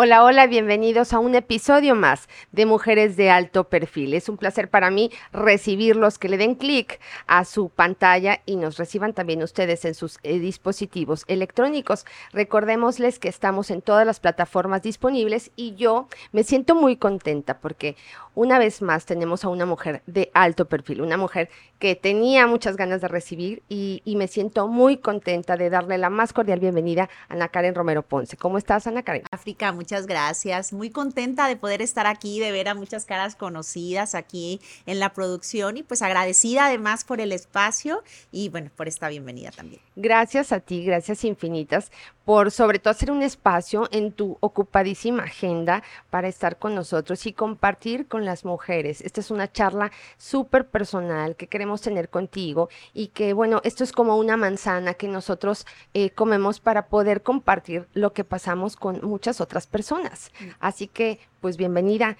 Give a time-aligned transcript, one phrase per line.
[0.00, 4.14] Hola, hola, bienvenidos a un episodio más de Mujeres de Alto Perfil.
[4.14, 8.78] Es un placer para mí recibirlos, que le den clic a su pantalla y nos
[8.78, 12.06] reciban también ustedes en sus eh, dispositivos electrónicos.
[12.32, 17.96] Recordémosles que estamos en todas las plataformas disponibles y yo me siento muy contenta porque
[18.36, 22.76] una vez más tenemos a una mujer de alto perfil, una mujer que tenía muchas
[22.76, 27.34] ganas de recibir y, me siento muy contenta de darle la más cordial bienvenida a
[27.34, 28.36] Ana Karen Romero Ponce.
[28.36, 29.22] ¿Cómo estás, Ana Karen?
[29.30, 30.72] África, muchas gracias.
[30.72, 35.12] Muy contenta de poder estar aquí, de ver a muchas caras conocidas aquí en la
[35.12, 39.80] producción y pues agradecida además por el espacio y bueno, por esta bienvenida también.
[39.96, 41.90] Gracias a ti, gracias infinitas
[42.28, 47.32] por sobre todo hacer un espacio en tu ocupadísima agenda para estar con nosotros y
[47.32, 49.00] compartir con las mujeres.
[49.00, 53.92] Esta es una charla súper personal que queremos tener contigo y que bueno, esto es
[53.92, 59.40] como una manzana que nosotros eh, comemos para poder compartir lo que pasamos con muchas
[59.40, 60.30] otras personas.
[60.38, 60.48] Mm.
[60.60, 62.18] Así que pues bienvenida.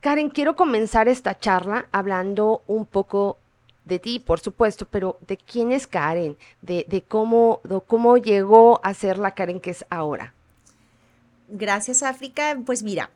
[0.00, 3.38] Karen, quiero comenzar esta charla hablando un poco
[3.90, 9.18] de ti, por supuesto, pero de quién es Karen, de, cómo, cómo llegó a ser
[9.18, 10.32] la Karen que es ahora.
[11.48, 12.56] Gracias, África.
[12.64, 13.10] Pues mira,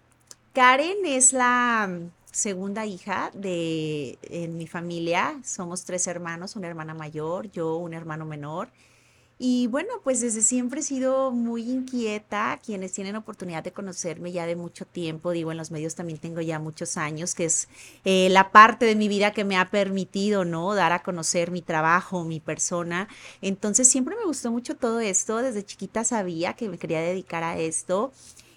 [0.52, 1.88] Karen es la
[2.30, 5.40] segunda hija de en mi familia.
[5.44, 8.68] Somos tres hermanos, una hermana mayor, yo un hermano menor.
[9.36, 12.60] Y bueno, pues desde siempre he sido muy inquieta.
[12.64, 16.40] Quienes tienen oportunidad de conocerme ya de mucho tiempo, digo, en los medios también tengo
[16.40, 17.68] ya muchos años, que es
[18.04, 20.74] eh, la parte de mi vida que me ha permitido, ¿no?
[20.74, 23.08] Dar a conocer mi trabajo, mi persona.
[23.42, 25.38] Entonces siempre me gustó mucho todo esto.
[25.38, 28.12] Desde chiquita sabía que me quería dedicar a esto.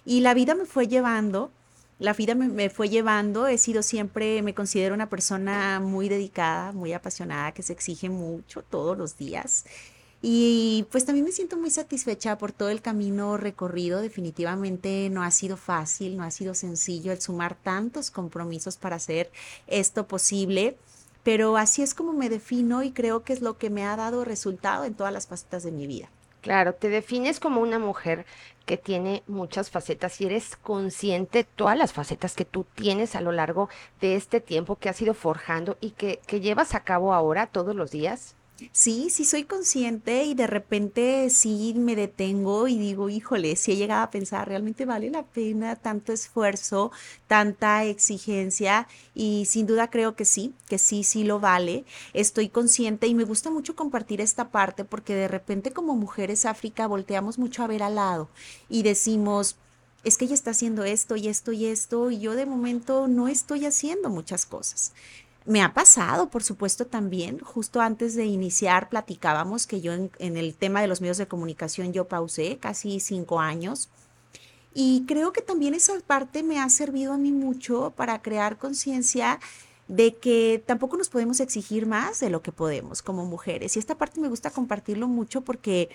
[0.05, 1.51] Y la vida me fue llevando.
[1.99, 6.71] La vida me, me, fue llevando, he sido siempre, me considero una persona muy dedicada,
[6.71, 9.65] muy apasionada, que se exige mucho todos los días.
[10.21, 14.01] Y pues también me siento muy satisfecha por todo el camino recorrido.
[14.01, 19.31] Definitivamente no ha sido fácil, no ha sido sencillo el sumar tantos compromisos para hacer
[19.67, 20.77] esto posible,
[21.23, 24.25] pero así es como me defino y creo que es lo que me ha dado
[24.25, 26.09] resultado en todas las facetas de mi vida.
[26.41, 28.25] Claro, te defines como una mujer
[28.65, 33.21] que tiene muchas facetas y eres consciente de todas las facetas que tú tienes a
[33.21, 33.69] lo largo
[33.99, 37.75] de este tiempo que has ido forjando y que, que llevas a cabo ahora todos
[37.75, 38.36] los días.
[38.71, 43.75] Sí, sí soy consciente y de repente sí me detengo y digo, híjole, si he
[43.75, 46.91] llegado a pensar, realmente vale la pena tanto esfuerzo,
[47.27, 51.85] tanta exigencia y sin duda creo que sí, que sí, sí lo vale.
[52.13, 56.87] Estoy consciente y me gusta mucho compartir esta parte porque de repente como mujeres África
[56.87, 58.27] volteamos mucho a ver al lado
[58.69, 59.57] y decimos,
[60.03, 63.27] es que ella está haciendo esto y esto y esto y yo de momento no
[63.27, 64.93] estoy haciendo muchas cosas.
[65.47, 67.39] Me ha pasado, por supuesto, también.
[67.39, 71.93] Justo antes de iniciar platicábamos que yo en, el tema de los medios de comunicación
[71.93, 73.87] yo pausé casi cinco años.
[74.73, 79.39] Y creo que también esa parte me ha servido a mí mucho para crear conciencia
[79.87, 83.77] de que tampoco nos podemos exigir más de lo que podemos como mujeres.
[83.77, 85.87] Y esta parte me gusta compartirlo mucho porque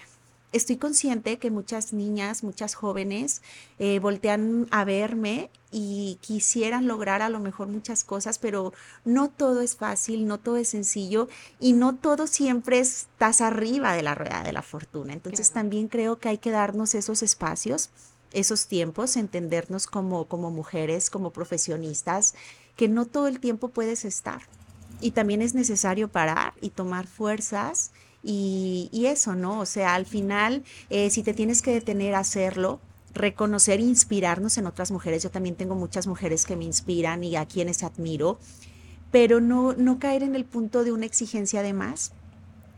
[0.52, 3.42] estoy consciente que muchas niñas, muchas jóvenes
[3.78, 8.72] eh, voltean a verme y quisieran lograr a lo mejor muchas cosas, pero
[9.04, 14.02] no todo es fácil, no todo es sencillo y no todo siempre estás arriba de
[14.02, 15.14] la rueda de la fortuna.
[15.14, 17.90] Entonces también creo que hay que darnos esos espacios,
[18.32, 22.34] esos tiempos, entendernos como, como mujeres, como profesionistas,
[22.76, 24.42] que no todo el tiempo puedes estar.
[25.00, 27.92] Y también es necesario parar y tomar fuerzas
[28.22, 29.60] y, eso, ¿no?
[29.60, 32.80] O sea, al final, eh, si te tienes que detener a hacerlo,
[33.14, 35.22] reconocer e inspirarnos en otras mujeres.
[35.22, 38.38] Yo también tengo muchas mujeres que me inspiran y a quienes admiro,
[39.10, 42.12] pero no, no caer en el punto de una exigencia de más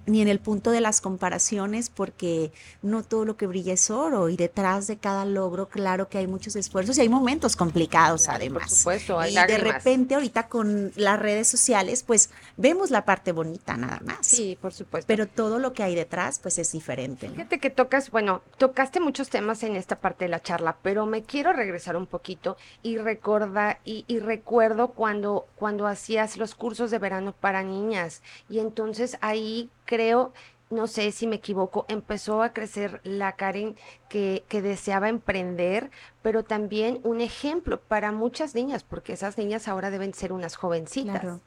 [0.06, 4.28] ni en el punto de las comparaciones, porque no todo lo que brilla es oro
[4.28, 8.64] y detrás de cada logro, claro que hay muchos esfuerzos y hay momentos complicados además.
[8.64, 13.32] Por supuesto, hay y de repente ahorita con las redes sociales, pues vemos la parte
[13.32, 14.26] bonita nada más.
[14.26, 15.06] Sí, por supuesto.
[15.06, 17.28] Pero todo lo que hay detrás, pues es diferente.
[17.28, 21.22] Fíjate que tocas, bueno, tocaste muchos temas en esta parte de la charla, pero me
[21.22, 26.98] quiero regresar un poquito y recuerda y, y recuerdo cuando cuando hacías los cursos de
[26.98, 30.32] verano para niñas y entonces ahí creo,
[30.70, 33.76] no sé si me equivoco, empezó a crecer la Karen
[34.08, 35.90] que, que, deseaba emprender,
[36.22, 41.40] pero también un ejemplo para muchas niñas, porque esas niñas ahora deben ser unas jovencitas.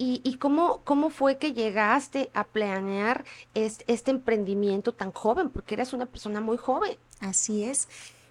[0.00, 3.24] ¿Y, y cómo, cómo fue que llegaste a planear
[3.54, 5.50] este, este emprendimiento tan joven?
[5.50, 6.96] Porque eras una persona muy joven.
[7.18, 7.88] Así es.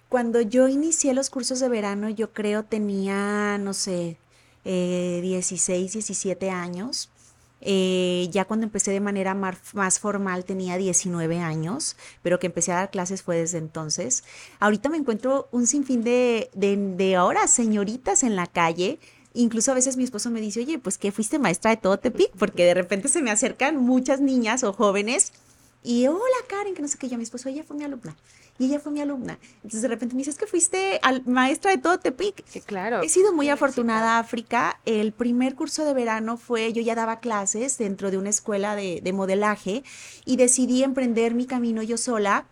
[0.08, 4.16] Cuando yo inicié los cursos de verano, yo creo tenía, no sé,
[4.64, 7.10] eh, 16, 17 años
[7.60, 12.76] Eh, ya cuando empecé de manera más formal tenía 19 años, pero que empecé a
[12.76, 14.24] dar clases fue desde entonces.
[14.60, 19.00] Ahorita me encuentro un sinfín de, de, de ahora señoritas en la calle.
[19.34, 22.30] Incluso a veces mi esposo me dice, oye, pues que fuiste maestra de todo Tepic,
[22.38, 25.32] porque de repente se me acercan muchas niñas o jóvenes
[25.82, 28.16] y hola Karen, que no sé qué, yo mi esposo, ella fue mi alumna
[28.58, 29.38] y ella fue mi alumna.
[29.56, 32.44] Entonces de repente me dice, es que fuiste al, maestra de todo Tepic.
[32.46, 33.02] Sí, claro.
[33.02, 34.80] He sido muy afortunada, África.
[34.84, 39.00] El primer curso de verano fue, yo ya daba clases dentro de una escuela de,
[39.02, 39.84] de modelaje
[40.24, 42.46] y decidí emprender mi camino yo sola.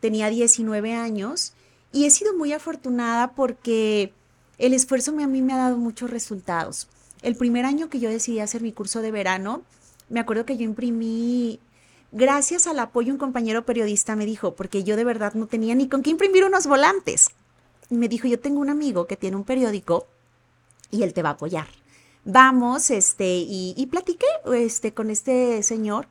[0.00, 1.54] Tenía 19 años
[1.92, 4.12] y he sido muy afortunada porque
[4.58, 6.88] el esfuerzo a mí me ha dado muchos resultados.
[7.22, 9.62] El primer año que yo decidí hacer mi curso de verano,
[10.08, 11.60] me acuerdo que yo imprimí
[12.12, 15.88] gracias al apoyo un compañero periodista me dijo, porque yo de verdad no tenía ni
[15.88, 17.30] con qué imprimir unos volantes.
[17.90, 20.06] me dijo, yo tengo un amigo que tiene un periódico
[20.90, 21.66] y él te va a apoyar.
[22.24, 26.06] Vamos, este, y, y platiqué este, con este señor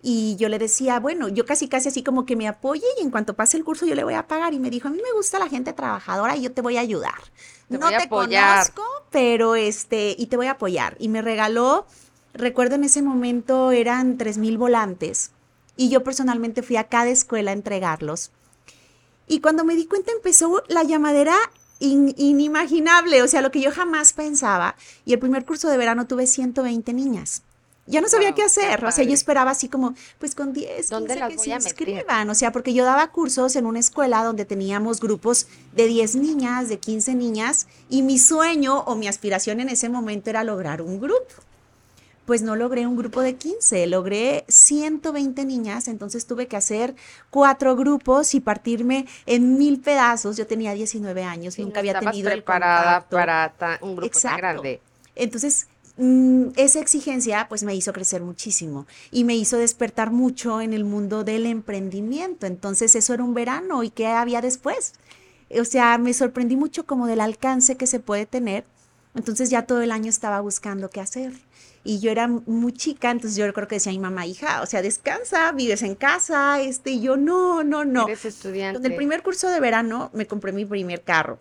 [0.00, 3.10] y yo le decía, bueno, yo casi casi así como que me apoye y en
[3.10, 4.54] cuanto pase el curso yo le voy a pagar.
[4.54, 6.80] Y me dijo, a mí me gusta la gente trabajadora y yo te voy a
[6.80, 7.18] ayudar.
[7.68, 10.96] no te conozco, pero este, y te voy a apoyar.
[11.00, 11.86] Y me regaló
[12.38, 15.32] Recuerdo en ese momento eran 3.000 volantes
[15.76, 18.30] y yo personalmente fui a cada escuela a entregarlos.
[19.26, 21.34] Y cuando me di cuenta empezó la llamadera
[21.80, 24.76] inimaginable, o sea, lo que yo jamás pensaba.
[25.04, 27.42] Y el primer curso de verano tuve 120 niñas.
[27.86, 31.16] Ya no sabía qué hacer, o sea, yo esperaba así como, pues con 10, 15
[31.16, 35.00] las que se inscriban, o sea, porque yo daba cursos en una escuela donde teníamos
[35.00, 39.88] grupos de 10 niñas, de 15 niñas, y mi sueño o mi aspiración en ese
[39.88, 41.47] momento era lograr un grupo
[42.28, 46.94] pues no logré un grupo de 15, logré 120 niñas, entonces tuve que hacer
[47.30, 50.36] cuatro grupos y partirme en mil pedazos.
[50.36, 54.82] Yo tenía 19 años, nunca había tenido preparada para un grupo tan grande.
[55.14, 60.74] Entonces, mm, esa exigencia pues me hizo crecer muchísimo y me hizo despertar mucho en
[60.74, 62.44] el mundo del emprendimiento.
[62.44, 64.92] Entonces, eso era un verano y qué había después.
[65.58, 68.66] O sea, me sorprendí mucho como del alcance que se puede tener.
[69.14, 71.32] Entonces ya todo el año estaba buscando qué hacer
[71.88, 74.66] y yo era muy chica, entonces yo creo que decía a mi mamá, hija, o
[74.66, 78.06] sea, descansa, vives en casa, este, y yo, no, no, no.
[78.06, 78.78] Eres estudiante.
[78.78, 81.38] En el primer curso de verano me compré mi primer carro.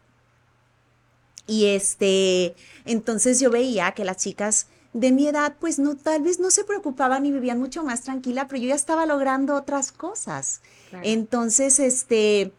[1.48, 2.56] Y este,
[2.86, 6.64] entonces yo veía que las chicas de mi edad, pues no, tal vez no se
[6.64, 10.62] preocupaban y vivían mucho más tranquila, pero yo ya estaba logrando otras cosas.
[11.04, 12.54] Entonces, este,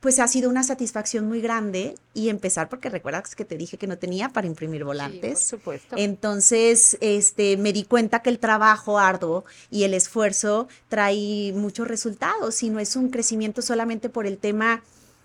[0.00, 3.86] pues ha sido una satisfacción muy grande y empezar porque recuerdas que te dije que
[3.86, 5.32] no tenía para imprimir volantes.
[5.32, 5.96] por supuesto.
[5.98, 12.62] Entonces, este, me di cuenta que el trabajo arduo y el esfuerzo trae muchos resultados
[12.62, 14.82] y no es un crecimiento solamente por el tema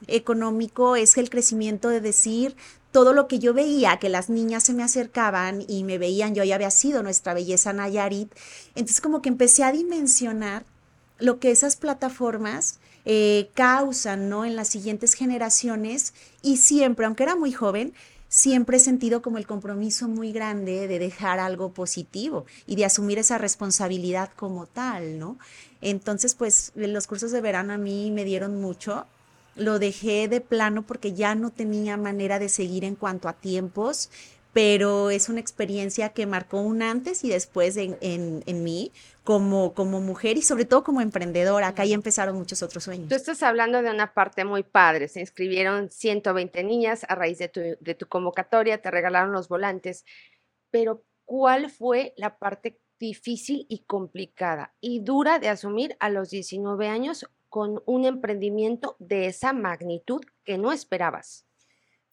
[0.07, 2.56] económico, es el crecimiento de decir
[2.92, 6.44] todo lo que yo veía, que las niñas se me acercaban y me veían, yo
[6.44, 8.33] ya había sido nuestra belleza Nayarit,
[8.75, 10.66] entonces como que empecé a dimensionar
[11.18, 14.46] lo que esas plataformas eh, causan ¿no?
[14.46, 17.94] en las siguientes generaciones y siempre, aunque era muy joven,
[18.28, 23.19] siempre he sentido como el compromiso muy grande de dejar algo positivo y de asumir
[23.19, 25.38] esa responsabilidad como tal, ¿no?
[25.81, 29.06] Entonces, pues los cursos de verano a mí me dieron mucho.
[29.56, 34.10] Lo dejé de plano porque ya no tenía manera de seguir en cuanto a tiempos
[34.56, 38.94] pero es una experiencia que marcó un antes y después en, en, mí
[39.25, 41.68] como, como mujer y sobre todo como emprendedora.
[41.68, 43.09] Acá ya empezaron muchos otros sueños.
[43.09, 45.09] Tú estás hablando de una parte muy padre.
[45.09, 50.06] Se inscribieron 120 niñas a raíz de tu, de tu convocatoria, te regalaron los volantes,
[50.69, 56.88] pero ¿cuál fue la parte difícil y complicada y dura de asumir a los 19
[56.88, 61.44] años con un emprendimiento de esa magnitud que no esperabas?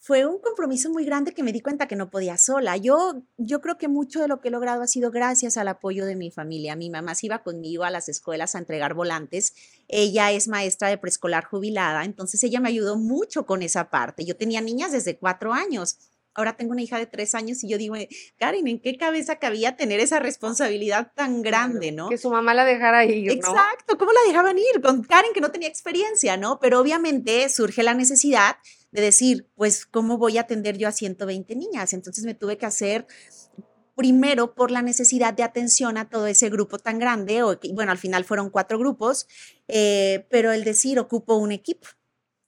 [0.04, 2.76] Fue un compromiso muy grande que me di cuenta que no podía sola.
[2.76, 6.04] Yo, yo creo que mucho de lo que he logrado ha sido gracias al apoyo
[6.06, 6.74] de mi familia.
[6.74, 9.54] Mi mamá se iba conmigo a las escuelas a entregar volantes.
[9.86, 14.24] Ella es maestra de preescolar jubilada, entonces ella me ayudó mucho con esa parte.
[14.24, 15.98] Yo tenía niñas desde cuatro años.
[16.34, 17.94] Ahora tengo una hija de tres años y yo digo,
[18.38, 22.08] Karen, ¿en qué cabeza cabía tener esa responsabilidad tan grande, no?
[22.08, 23.32] Que su mamá la dejara ir, ¿no?
[23.32, 24.80] Exacto, ¿cómo la dejaban ir?
[24.82, 26.58] Con Karen que no tenía experiencia, ¿no?
[26.60, 28.56] Pero obviamente surge la necesidad
[28.92, 31.92] de decir, pues, ¿cómo voy a atender yo a 120 niñas?
[31.92, 33.06] Entonces me tuve que hacer
[33.94, 37.98] primero por la necesidad de atención a todo ese grupo tan grande, o bueno, al
[37.98, 39.26] final fueron cuatro grupos,
[39.68, 41.88] eh, pero el decir, ocupo un equipo,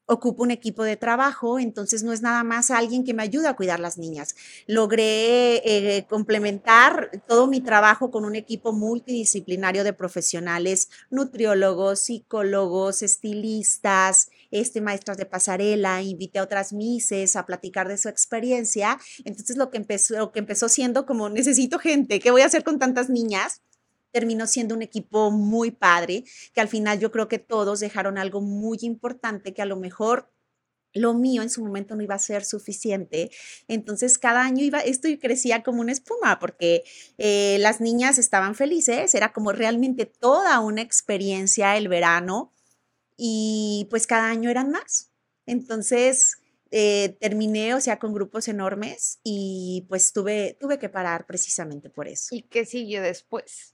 [0.07, 3.57] ocupo un equipo de trabajo, entonces no es nada más alguien que me ayuda a
[3.57, 4.35] cuidar las niñas.
[4.67, 14.31] Logré eh, complementar todo mi trabajo con un equipo multidisciplinario de profesionales, nutriólogos, psicólogos, estilistas,
[14.51, 18.99] este, maestras de pasarela, invité a otras mises a platicar de su experiencia.
[19.25, 22.63] Entonces lo que empezó, lo que empezó siendo como necesito gente, ¿qué voy a hacer
[22.63, 23.63] con tantas niñas?
[24.15, 26.23] Terminó siendo un equipo muy padre,
[26.55, 30.31] que al final yo creo que todos dejaron algo muy importante que a lo mejor
[30.93, 33.33] lo mío en su momento no iba a ser suficiente.
[33.67, 36.85] Entonces cada año iba, esto crecía como una espuma porque
[37.19, 42.53] eh, las niñas estaban felices, era como realmente toda una experiencia el verano
[43.17, 45.11] y pues cada año eran más.
[45.45, 46.39] Entonces
[46.71, 52.07] eh, terminé, o sea, con grupos enormes y pues tuve, tuve que parar precisamente por
[52.07, 52.33] eso.
[52.33, 53.74] ¿Y qué siguió después?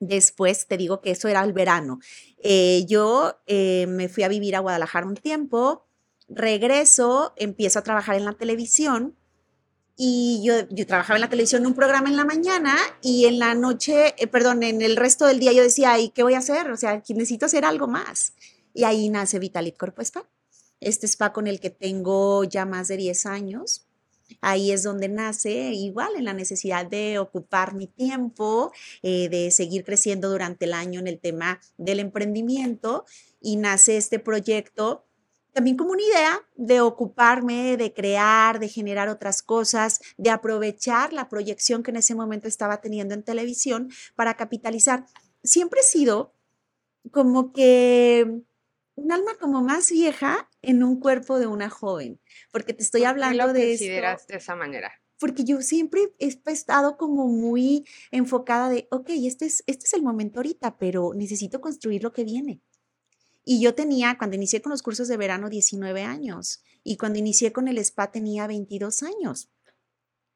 [0.00, 2.00] Después te digo que eso era el verano.
[2.42, 5.86] Eh, yo me fui a vivir a Guadalajara un tiempo,
[6.28, 9.16] regreso, empiezo a trabajar en la televisión
[10.02, 14.14] y yo, trabajaba en la televisión un programa en la mañana y en la noche,
[14.16, 16.70] eh, perdón, en el resto del día yo decía, ¿y qué voy a hacer?
[16.70, 18.32] O sea, necesito hacer algo más.
[18.72, 20.26] Y ahí nace Vitalit Corpo Spa.
[20.80, 23.89] Este spa con el que tengo ya más de 10 años.
[24.40, 28.72] Ahí es donde nace igual en la necesidad de ocupar mi tiempo,
[29.02, 33.04] eh, de seguir creciendo durante el año en el tema del emprendimiento
[33.40, 35.06] y nace este proyecto
[35.52, 41.28] también como una idea de ocuparme, de crear, de generar otras cosas, de aprovechar la
[41.28, 45.06] proyección que en ese momento estaba teniendo en televisión para capitalizar.
[45.42, 46.32] Siempre he sido
[47.10, 48.42] como que
[49.00, 52.20] un alma como más vieja en un cuerpo de una joven,
[52.52, 54.92] porque te estoy hablando lo de consideras de esa manera?
[55.18, 60.02] Porque yo siempre he estado como muy enfocada de, ok, este es, este es el
[60.02, 62.62] momento ahorita, pero necesito construir lo que viene.
[63.44, 66.62] Y yo tenía, cuando inicié con los cursos de verano, 19 años.
[66.84, 69.50] Y cuando inicié con el spa tenía 22 años.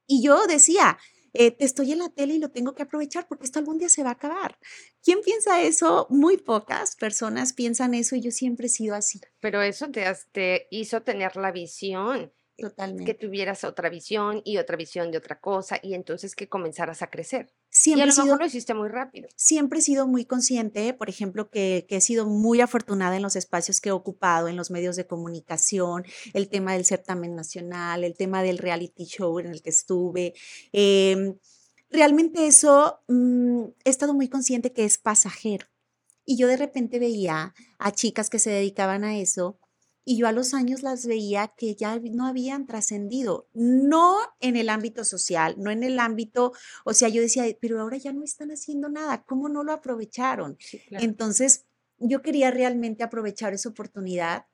[0.07, 0.99] Y yo decía,
[1.35, 4.03] eh, estoy en la tele y lo tengo que aprovechar porque esto algún día se
[4.03, 4.59] va a acabar.
[5.03, 6.07] ¿Quién piensa eso?
[6.09, 9.21] Muy pocas personas piensan eso y yo siempre he sido así.
[9.41, 13.05] Pero eso te, te hizo tener la visión Totalmente.
[13.05, 17.09] Que tuvieras otra visión y otra visión de otra cosa y entonces que comenzaras a
[17.09, 17.53] crecer.
[17.77, 19.29] Siempre y a lo mejor lo hiciste muy rápido.
[19.35, 23.35] Siempre he sido muy consciente, por ejemplo, que, que, he sido muy afortunada en los
[23.35, 26.05] espacios que he ocupado, en los medios de comunicación,
[26.35, 30.35] el tema del certamen nacional, el tema del reality show en el que estuve.
[30.73, 31.35] Eh,
[31.91, 35.67] realmente eso mmm, he estado muy consciente que es pasajero.
[36.25, 39.59] Y yo de repente veía a chicas que se dedicaban a eso
[40.05, 44.69] y yo a los años las veía que ya no habían trascendido, no en el
[44.69, 46.53] ámbito social, no en el ámbito,
[46.85, 50.57] o sea, yo decía, pero ahora ya no están haciendo nada, ¿cómo no lo aprovecharon?
[50.61, 51.05] Sí, claro.
[51.05, 51.67] Entonces,
[51.99, 54.47] yo quería realmente aprovechar esa oportunidad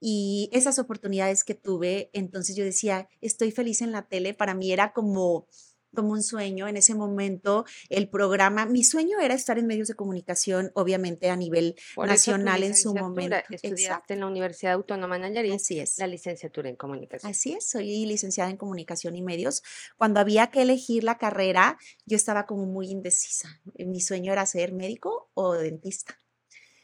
[0.00, 4.72] y esas oportunidades que tuve, entonces yo decía, estoy feliz en la tele, para mí
[4.72, 5.46] era como
[5.94, 6.68] como un sueño.
[6.68, 11.36] En ese momento, el programa, mi sueño era estar en medios de comunicación, obviamente a
[11.36, 13.36] nivel Por nacional en su momento.
[13.50, 14.14] Estudiaste Exacto.
[14.14, 15.54] en la Universidad Autónoma de Nayarit.
[15.54, 15.98] Así es.
[15.98, 17.30] La licenciatura en comunicación.
[17.30, 19.62] Así es, soy licenciada en comunicación y medios.
[19.96, 23.60] Cuando había que elegir la carrera, yo estaba como muy indecisa.
[23.78, 26.18] Mi sueño era ser médico o dentista.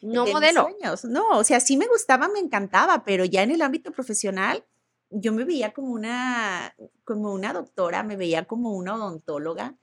[0.01, 0.69] No de modelo.
[1.05, 4.65] No, o sea, sí me gustaba, me encantaba, pero ya en el ámbito profesional
[5.13, 9.77] yo me veía como una, como una doctora, me veía como una odontóloga,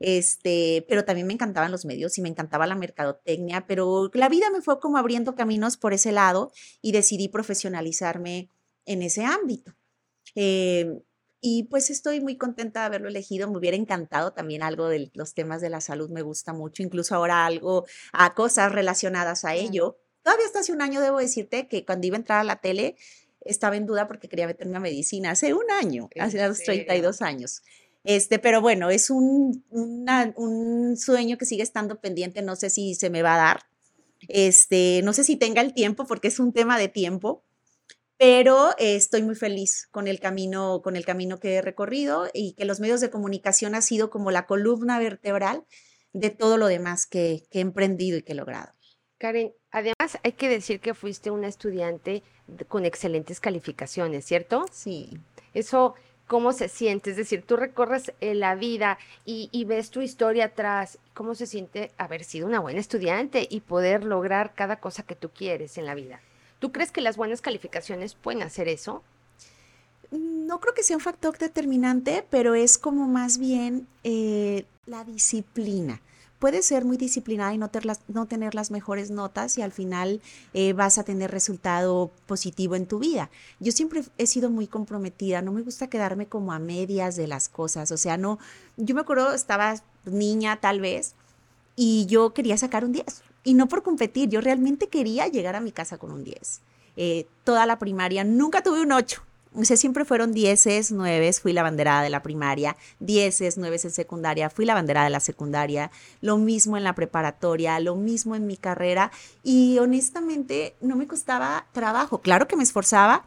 [0.00, 4.50] este, pero también me encantaban los medios y me encantaba la mercadotecnia, pero la vida
[4.50, 8.50] me fue como abriendo caminos por ese lado y decidí profesionalizarme
[8.84, 9.74] en ese ámbito.
[10.34, 11.02] Eh,
[11.44, 13.50] y pues estoy muy contenta de haberlo elegido.
[13.50, 17.16] Me hubiera encantado también algo de los temas de la salud, me gusta mucho, incluso
[17.16, 19.98] ahora algo a cosas relacionadas a ello.
[20.22, 22.94] Todavía hasta hace un año debo decirte que cuando iba a entrar a la tele,
[23.44, 27.62] estaba en duda porque quería meterme a medicina hace un año, hace los 32 años.
[28.04, 32.94] Este, pero bueno, es un, una, un sueño que sigue estando pendiente, no sé si
[32.94, 33.62] se me va a dar.
[34.28, 37.44] Este, no sé si tenga el tiempo porque es un tema de tiempo,
[38.18, 42.54] pero eh, estoy muy feliz con el camino con el camino que he recorrido y
[42.54, 45.64] que los medios de comunicación ha sido como la columna vertebral
[46.12, 48.72] de todo lo demás que, que he emprendido y que he logrado.
[49.18, 52.22] Karen, además hay que decir que fuiste una estudiante
[52.68, 54.66] con excelentes calificaciones, ¿cierto?
[54.72, 55.18] Sí.
[55.54, 55.94] Eso,
[56.26, 57.10] ¿cómo se siente?
[57.10, 60.98] Es decir, tú recorres eh, la vida y, y, ves tu historia atrás.
[61.14, 65.30] ¿Cómo se siente haber sido una buena estudiante y poder lograr cada cosa que tú
[65.30, 66.20] quieres en la vida?
[66.58, 69.02] ¿Tú crees que las buenas calificaciones pueden hacer eso?
[70.10, 76.00] No creo que sea un factor determinante, pero es como más bien eh, la disciplina
[76.42, 79.70] puedes ser muy disciplinada y no, ter las, no tener las mejores notas y al
[79.70, 80.20] final
[80.54, 83.30] eh, vas a tener resultado positivo en tu vida.
[83.60, 87.48] Yo siempre he sido muy comprometida, no me gusta quedarme como a medias de las
[87.48, 88.40] cosas, o sea, no,
[88.76, 91.14] yo me acuerdo, estaba niña tal vez
[91.76, 95.60] y yo quería sacar un 10 y no por competir, yo realmente quería llegar a
[95.60, 96.60] mi casa con un 10.
[96.96, 99.22] eh, toda la primaria, nunca tuve un 8.
[99.54, 103.90] O sea, siempre fueron dieces, nueves, fui la banderada de la primaria, dieces, nueves en
[103.90, 105.90] secundaria, fui la banderada de la secundaria,
[106.20, 111.66] lo mismo en la preparatoria, lo mismo en mi carrera y honestamente no me costaba
[111.72, 112.22] trabajo.
[112.22, 113.24] Claro que me esforzaba,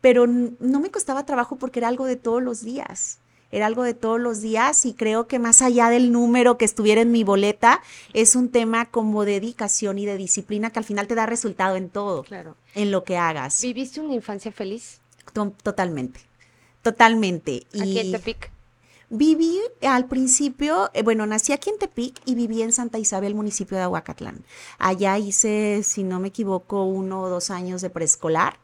[0.00, 3.18] pero no me costaba trabajo porque era algo de todos los días
[3.54, 7.00] era algo de todos los días y creo que más allá del número que estuviera
[7.02, 11.14] en mi boleta, es un tema como dedicación y de disciplina que al final te
[11.14, 12.56] da resultado en todo, claro.
[12.74, 13.62] en lo que hagas.
[13.62, 15.00] ¿Viviste una infancia feliz?
[15.32, 16.20] Totalmente,
[16.82, 17.66] totalmente.
[17.80, 18.50] ¿Aquí en Tepic?
[19.10, 23.76] Viví al principio, eh, bueno, nací aquí en Tepic y viví en Santa Isabel, municipio
[23.76, 24.44] de Aguacatlán.
[24.78, 28.58] Allá hice, si no me equivoco, uno o dos años de preescolar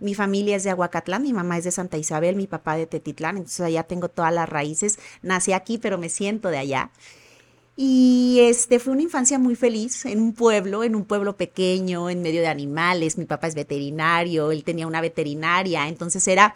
[0.00, 3.36] mi familia es de Aguacatlán, mi mamá es de Santa Isabel, mi papá de Tetitlán,
[3.36, 4.98] entonces allá tengo todas las raíces.
[5.22, 6.90] Nací aquí, pero me siento de allá.
[7.76, 12.22] Y este fue una infancia muy feliz en un pueblo, en un pueblo pequeño, en
[12.22, 13.18] medio de animales.
[13.18, 16.54] Mi papá es veterinario, él tenía una veterinaria, entonces era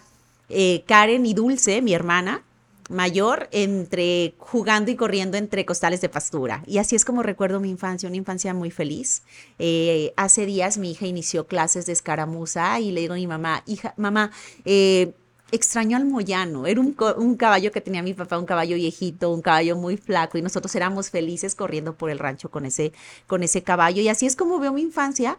[0.48, 2.44] eh, Karen y Dulce, mi hermana,
[2.88, 6.62] mayor entre jugando y corriendo entre costales de pastura.
[6.66, 9.22] Y así es como recuerdo mi infancia, una infancia muy feliz.
[9.58, 13.64] Eh, hace días mi hija inició clases de escaramuza y le digo a mi mamá,
[13.66, 14.30] hija, mamá,
[14.64, 15.12] eh,
[15.50, 16.66] extraño al Moyano.
[16.66, 20.38] Era un, un, caballo que tenía mi papá, un caballo viejito, un caballo muy flaco
[20.38, 22.92] y nosotros éramos felices corriendo por el rancho con ese,
[23.26, 24.02] con ese caballo.
[24.02, 25.38] Y así es como veo mi infancia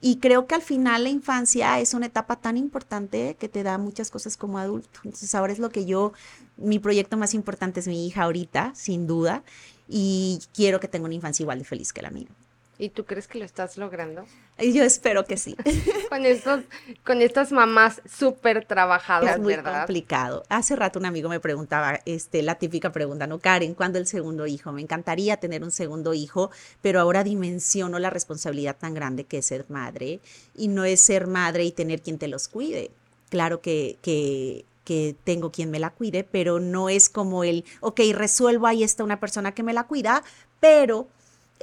[0.00, 3.78] y creo que al final la infancia es una etapa tan importante que te da
[3.78, 5.00] muchas cosas como adulto.
[5.02, 6.12] Entonces ahora es lo que yo,
[6.58, 9.42] mi proyecto más importante es mi hija ahorita, sin duda,
[9.88, 12.28] y quiero que tenga una infancia igual de feliz que la mía.
[12.84, 14.26] ¿Y tú crees que lo estás logrando?
[14.58, 15.56] Yo espero que sí.
[16.10, 16.60] con, estos,
[17.02, 20.44] con estas mamás súper trabajadas, es muy complicado.
[20.50, 23.38] Hace rato un amigo me preguntaba, este, la típica pregunta, ¿no?
[23.38, 24.70] Karen, ¿cuándo el segundo hijo?
[24.70, 26.50] Me encantaría tener un segundo hijo,
[26.82, 30.20] pero ahora dimensiono la responsabilidad tan grande que es ser madre.
[30.54, 32.90] Y no es ser madre y tener quien te los cuide.
[33.30, 38.00] Claro que, que que tengo quien me la cuide, pero no es como el, ok,
[38.12, 40.22] resuelvo, ahí está una persona que me la cuida,
[40.60, 41.08] pero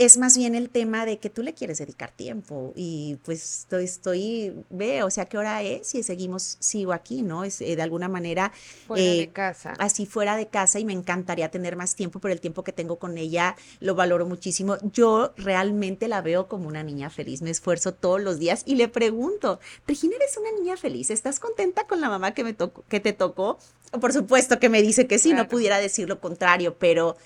[0.01, 3.83] es más bien el tema de que tú le quieres dedicar tiempo y pues estoy,
[3.83, 5.93] estoy ve, o sea, ¿qué hora es?
[5.93, 7.43] Y seguimos, sigo aquí, ¿no?
[7.43, 8.51] Es eh, de alguna manera...
[8.87, 9.73] Fuera de eh, casa.
[9.77, 12.97] Así fuera de casa y me encantaría tener más tiempo, pero el tiempo que tengo
[12.97, 14.77] con ella lo valoro muchísimo.
[14.91, 18.87] Yo realmente la veo como una niña feliz, me esfuerzo todos los días y le
[18.87, 21.11] pregunto, Regina, ¿eres una niña feliz?
[21.11, 23.59] ¿Estás contenta con la mamá que, me tocó, que te tocó?
[23.99, 27.17] Por supuesto que me dice que sí, no pudiera decir lo contrario, pero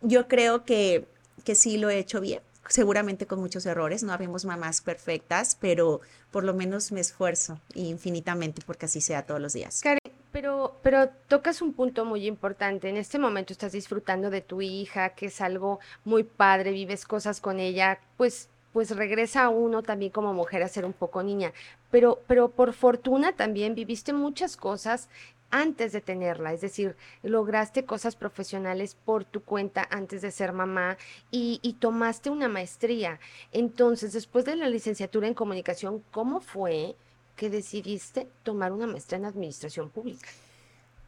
[0.00, 1.06] yo creo que
[1.44, 6.00] que sí lo he hecho bien, seguramente con muchos errores, no habemos mamás perfectas, pero
[6.30, 9.80] por lo menos me esfuerzo infinitamente porque así sea todos los días.
[9.82, 10.00] Karen,
[10.32, 12.88] pero, pero tocas un punto muy importante.
[12.88, 17.40] En este momento estás disfrutando de tu hija, que es algo muy padre, vives cosas
[17.40, 21.52] con ella, pues pues regresa uno también como mujer a ser un poco niña.
[21.92, 25.08] Pero, pero por fortuna también viviste muchas cosas
[25.54, 30.98] antes de tenerla, es decir, lograste cosas profesionales por tu cuenta antes de ser mamá
[31.30, 33.20] y, tomaste una maestría.
[33.52, 36.96] Entonces, después de la licenciatura en comunicación, ¿cómo fue
[37.36, 40.28] que decidiste tomar una maestría en administración pública?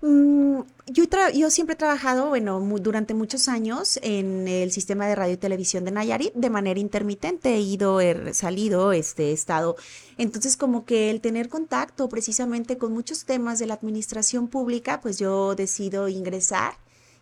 [0.06, 5.36] Mm, yo, siempre he trabajado, bueno, durante muchos años en el sistema de radio y
[5.36, 7.54] televisión de Nayarit de manera intermitente.
[7.56, 9.74] He ido, he salido, este, he estado.
[10.16, 15.18] Entonces, como que el tener contacto precisamente con muchos temas de la administración pública, pues
[15.18, 16.74] yo decido ingresar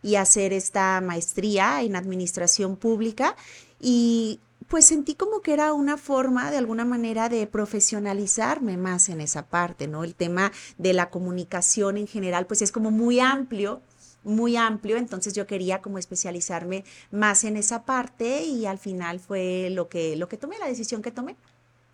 [0.02, 3.34] y hacer esta maestría en administración pública.
[3.80, 9.20] Y pues sentí como que era una forma de alguna manera de profesionalizarme más en
[9.20, 10.04] esa parte, ¿no?
[10.04, 13.82] El tema de la comunicación en general, pues es como muy amplio,
[14.24, 19.68] muy amplio, entonces yo quería como especializarme más en esa parte y al final fue
[19.70, 21.36] lo que, lo que tomé, la decisión que tomé,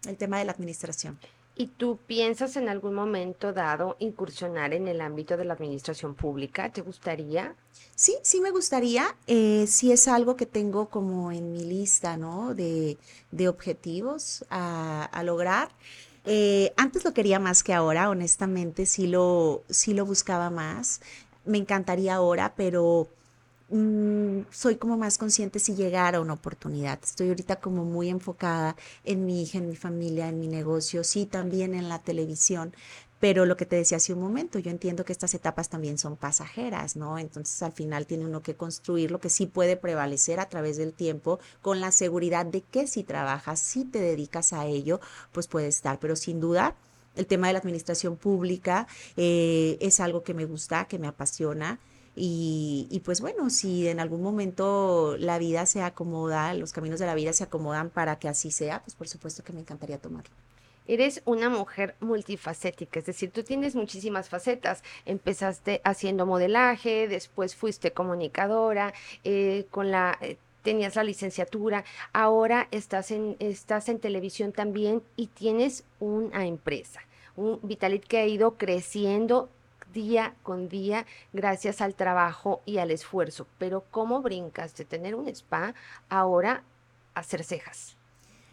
[0.07, 1.19] el tema de la administración.
[1.61, 6.73] ¿Y tú piensas en algún momento dado incursionar en el ámbito de la administración pública?
[6.73, 7.55] ¿Te gustaría?
[7.95, 9.15] Sí, sí me gustaría.
[9.27, 12.55] Eh, sí es algo que tengo como en mi lista, ¿no?
[12.55, 12.97] De,
[13.31, 15.69] de objetivos a, lograr.
[16.25, 21.03] Eh, antes lo quería más que ahora, honestamente, sí lo, sí lo buscaba más.
[21.45, 23.07] Me encantaría ahora, pero
[23.71, 26.99] Mm, soy como más consciente si llegara una oportunidad.
[27.05, 31.25] Estoy ahorita como muy enfocada en mi hija, en mi familia, en mi negocio, sí,
[31.25, 32.75] también en la televisión.
[33.21, 36.17] Pero lo que te decía hace un momento, yo entiendo que estas etapas también son
[36.17, 37.19] pasajeras, ¿no?
[37.19, 40.93] Entonces al final tiene uno que construir lo que sí puede prevalecer a través del
[40.95, 45.01] tiempo con la seguridad de que si trabajas, si te dedicas a ello,
[45.33, 45.99] pues puede estar.
[46.01, 46.75] Pero sin duda,
[47.15, 51.79] el tema de la administración pública eh, es algo que me gusta, que me apasiona
[52.17, 57.15] y, pues bueno, si en algún momento la vida se acomoda, los caminos de la
[57.15, 60.31] vida se acomodan para que así sea, pues por supuesto que me encantaría tomarlo.
[60.87, 64.83] Eres una mujer multifacética, es decir, tú tienes muchísimas facetas.
[65.07, 68.93] Empezaste haciendo modelaje, después fuiste comunicadora,
[69.25, 70.19] eh, con la...
[70.21, 77.01] Eh, tenías la licenciatura, ahora estás en, estás en televisión también y tienes una empresa,
[77.35, 79.49] un Vitalit que ha ido creciendo
[79.93, 83.47] día con día gracias al trabajo y al esfuerzo.
[83.59, 85.75] Pero ¿cómo brincas de tener un spa
[86.09, 86.63] ahora
[87.15, 87.97] a hacer cejas?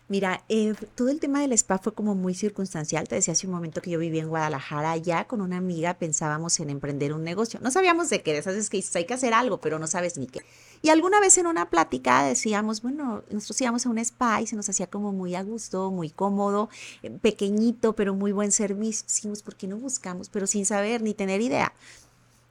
[0.10, 3.10] Mira, eh, todo el tema del spa fue como muy circunstancial.
[3.10, 6.62] Te decía hace un momento que yo vivía en Guadalajara, ya con una amiga pensábamos
[6.62, 7.60] en emprender un negocio.
[7.62, 10.40] No sabíamos de qué, sabes que hay que hacer algo, pero no sabes ni qué.
[10.82, 14.56] Y alguna vez en una plática decíamos, bueno, nosotros íbamos a un spa y se
[14.56, 16.70] nos hacía como muy a gusto, muy cómodo,
[17.04, 19.06] eh, pequeñito, pero muy buen servicio.
[19.06, 20.30] Decimos, ¿por qué no buscamos?
[20.30, 21.74] Pero sin saber ni tener idea.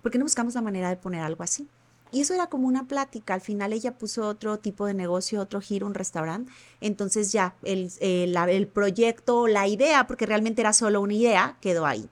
[0.02, 1.68] ¿Por qué no buscamos la manera de poner algo así?
[2.12, 3.34] Y eso era como una plática.
[3.34, 6.50] Al final ella puso otro tipo de negocio, otro giro, un restaurante.
[6.80, 12.08] Entonces ya el, el, proyecto, la idea, porque realmente era solo una idea, quedó ahí.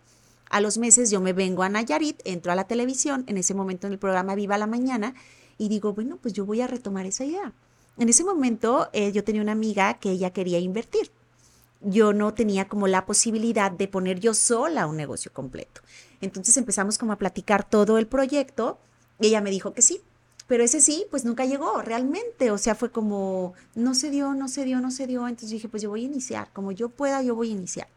[0.51, 3.87] A los meses yo me vengo a Nayarit, entro a la televisión, en ese momento
[3.87, 5.15] en el programa Viva la Mañana,
[5.59, 7.53] y digo, bueno, pues yo voy a retomar esa idea.
[7.97, 11.11] En ese momento eh, yo tenía una amiga que ella quería invertir.
[11.81, 15.81] Yo no tenía como la posibilidad de poner yo sola un negocio completo.
[16.21, 18.79] Entonces empezamos como a platicar todo el proyecto
[19.21, 20.01] y ella me dijo que sí,
[20.47, 22.51] pero ese sí, pues nunca llegó realmente.
[22.51, 25.27] O sea, fue como, no se dio, no se dio, no se dio.
[25.29, 27.89] Entonces dije, pues yo voy a iniciar, como yo pueda, yo voy a iniciar.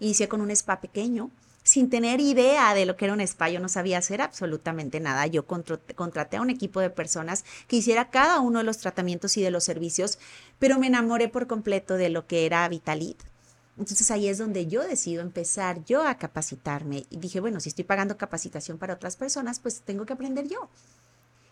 [0.00, 1.30] Inicié con un spa pequeño,
[1.68, 3.50] sin tener idea de lo que era un spa.
[3.50, 5.26] Yo no sabía hacer absolutamente nada.
[5.26, 9.42] Yo contraté a un equipo de personas que hiciera cada uno de los tratamientos y
[9.42, 10.18] de los servicios,
[10.58, 13.22] pero me enamoré por completo de lo que era Vitalit
[13.78, 17.06] entonces ahí es donde yo decido empezar yo a capacitarme.
[17.10, 20.68] Y dije, bueno, si estoy pagando capacitación para otras personas, pues tengo que aprender yo.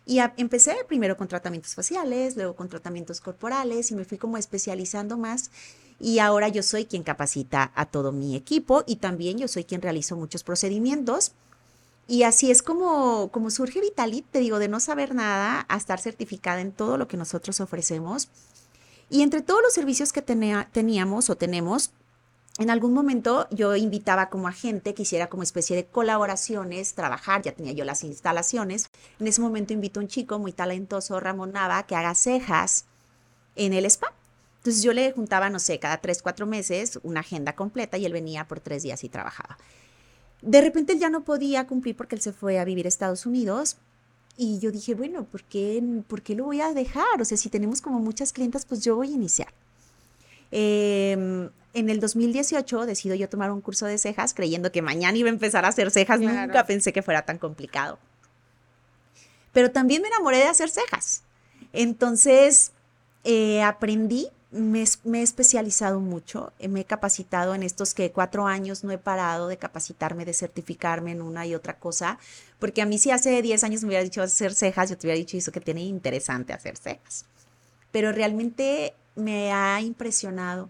[0.04, 5.16] Y empecé primero con tratamientos faciales, luego con tratamientos corporales y me fui como especializando
[5.16, 5.50] más.
[5.98, 9.82] Y ahora yo soy quien capacita a todo mi equipo y también yo soy quien
[9.82, 11.32] realizo muchos procedimientos.
[12.08, 16.00] Y así es como, como surge Vitalit, te digo, de no saber nada a estar
[16.00, 18.28] certificada en todo lo que nosotros ofrecemos.
[19.10, 21.90] Y entre todos los servicios que tenía, teníamos o tenemos,
[22.58, 27.42] en algún momento yo invitaba como a gente que hiciera como especie de colaboraciones, trabajar,
[27.42, 28.88] ya tenía yo las instalaciones.
[29.18, 32.86] En ese momento invito a un chico muy talentoso, Ramón Nava, que haga cejas
[33.56, 34.12] en el spa.
[34.66, 38.12] Entonces yo le juntaba, no sé, cada tres, cuatro meses una agenda completa y él
[38.12, 39.56] venía por tres días y trabajaba.
[40.42, 43.26] De repente él ya no podía cumplir porque él se fue a vivir a Estados
[43.26, 43.76] Unidos.
[44.36, 47.20] Y yo dije, bueno, ¿por qué, ¿por qué lo voy a dejar?
[47.22, 49.52] O sea, si tenemos como muchas clientas, pues yo voy a iniciar.
[50.50, 55.28] Eh, en el 2018 decido yo tomar un curso de cejas creyendo que mañana iba
[55.28, 56.18] a empezar a hacer cejas.
[56.18, 58.00] Nunca pensé que fuera tan complicado.
[59.52, 61.22] Pero también me enamoré de hacer cejas.
[61.72, 62.72] Entonces,
[63.22, 68.84] eh, aprendí, me, he especializado mucho, eh, me he capacitado en estos que cuatro años
[68.84, 72.18] no he parado de capacitarme, de certificarme en una y otra cosa,
[72.58, 75.18] porque a mí si hace diez años me hubiera dicho hacer cejas, yo te hubiera
[75.18, 77.26] dicho eso que tiene interesante hacer cejas.
[77.92, 80.68] Pero realmente me ha impresionado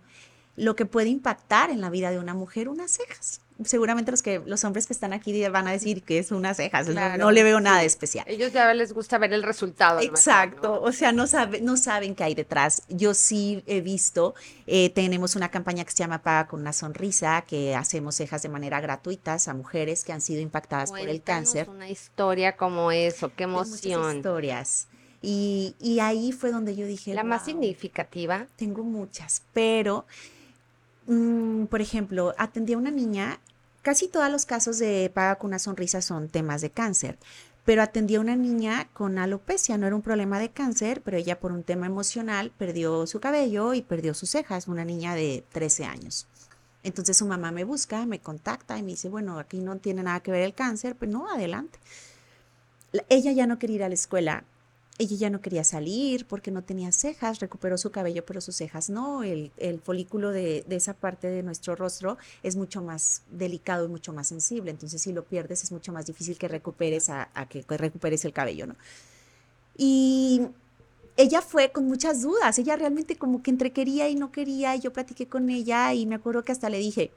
[0.56, 3.40] lo que puede impactar en la vida de una mujer unas cejas.
[3.64, 6.88] Seguramente los que los hombres que están aquí van a decir que es unas cejas,
[6.88, 8.24] no, le veo nada de especial.
[8.28, 10.00] Ellos ya les gusta ver el resultado.
[10.00, 12.82] Exacto, o sea, no, sabe, no saben qué hay detrás.
[12.88, 14.34] Yo sí he visto,
[14.66, 18.48] eh, tenemos una campaña que se llama Paga con una sonrisa, que hacemos cejas de
[18.48, 21.68] manera gratuita a mujeres que han sido impactadas por el cáncer.
[21.68, 24.16] Una historia como eso, qué emoción.
[24.16, 24.88] historias.
[25.22, 27.12] Y, y, ahí fue donde yo dije.
[27.14, 28.46] La más significativa.
[28.56, 30.06] Tengo muchas, pero
[31.06, 33.38] Mm, por ejemplo, atendí a una niña,
[33.82, 37.18] casi todos los casos de paga con una sonrisa son temas de cáncer,
[37.64, 41.40] pero atendí a una niña con alopecia, no era un problema de cáncer, pero ella
[41.40, 45.84] por un tema emocional perdió su cabello y perdió sus cejas, una niña de 13
[45.84, 46.26] años.
[46.82, 50.20] Entonces su mamá me busca, me contacta y me dice, bueno, aquí no tiene nada
[50.20, 51.78] que ver el cáncer, pues no, adelante.
[53.08, 54.44] Ella ya no quería ir a la escuela,
[54.98, 58.88] ella ya no quería salir porque no tenía cejas, recuperó su cabello, pero sus cejas
[58.88, 59.22] no.
[59.22, 59.50] El,
[59.84, 64.70] folículo de, esa parte de nuestro rostro es mucho más delicado y mucho más sensible.
[64.70, 68.66] Entonces, si lo pierdes, es mucho más difícil que recuperes a, que, recuperes el cabello,
[68.66, 68.76] ¿no?
[69.76, 70.46] Y
[71.18, 72.58] ella fue con muchas dudas.
[72.58, 74.74] Ella realmente como que entre quería y no quería.
[74.76, 77.10] Y yo platiqué con ella y me acuerdo que hasta le dije,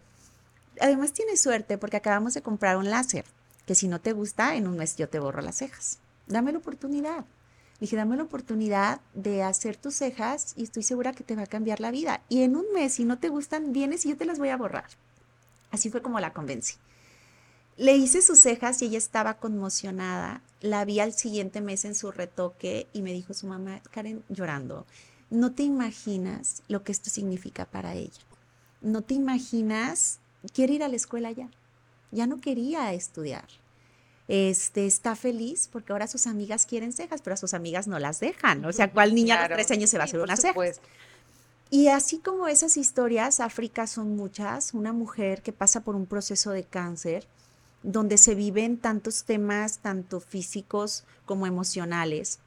[0.82, 3.24] además tienes suerte porque acabamos de comprar un láser,
[3.66, 6.00] que si no te gusta, en un mes yo te borro las cejas.
[6.28, 7.24] Dame la oportunidad
[7.80, 11.48] dije, dame la oportunidad de hacer tus cejas y estoy segura que te va a
[11.48, 12.22] cambiar la vida.
[12.30, 14.58] Y en un mes, si no te gustan, vienes y yo te las voy a
[14.58, 14.90] borrar.
[15.72, 16.76] Así fue como la convencí.
[17.78, 20.42] Le hice sus cejas y ella estaba conmocionada.
[20.60, 24.86] La vi al siguiente mes en su retoque y me dijo su mamá, Karen, llorando,
[25.30, 28.22] no te imaginas lo que esto significa para ella.
[28.82, 30.20] no te imaginas,
[30.54, 31.50] quiere ir a la escuela ya,
[32.12, 33.46] ya no quería estudiar.
[34.30, 38.20] Este, está feliz porque ahora sus amigas quieren cejas, pero a sus amigas no las
[38.20, 38.64] dejan.
[38.64, 40.54] O sea, ¿cuál niña a los tres años se va a hacer una ceja?
[41.72, 44.76] Y así como esas historias, África son muchas.
[44.76, 47.28] Una mujer que pasa por un proceso de cáncer,
[47.82, 52.38] donde se viven tantos temas, tanto físicos como emocionales,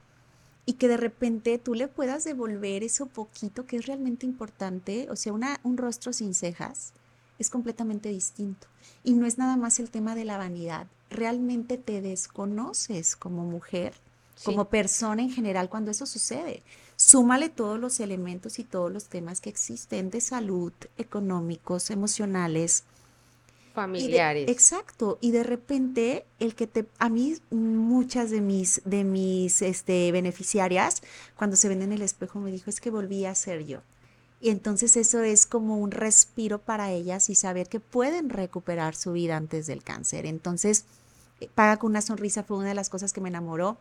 [0.66, 5.16] y que de repente tú le puedas devolver eso poquito que es realmente importante, o
[5.16, 6.92] sea, una, un rostro sin cejas
[7.40, 8.68] es completamente distinto.
[9.02, 13.94] Y no es nada más el tema de la vanidad, realmente te desconoces como mujer,
[14.44, 16.62] como persona en general cuando eso sucede.
[16.96, 22.84] Súmale todos los elementos y todos los temas que existen de salud, económicos, emocionales,
[23.74, 24.50] familiares.
[24.50, 30.12] exacto, y de repente el que te a mí muchas de mis de mis este
[30.12, 31.02] beneficiarias
[31.36, 33.80] cuando se ven en el espejo me dijo, "Es que volví a ser yo."
[34.42, 39.12] Y entonces eso es como un respiro para ellas y saber que pueden recuperar su
[39.12, 40.26] vida antes del cáncer.
[40.26, 40.84] Entonces,
[41.54, 43.78] Paga con una sonrisa fue una de las cosas que me enamoró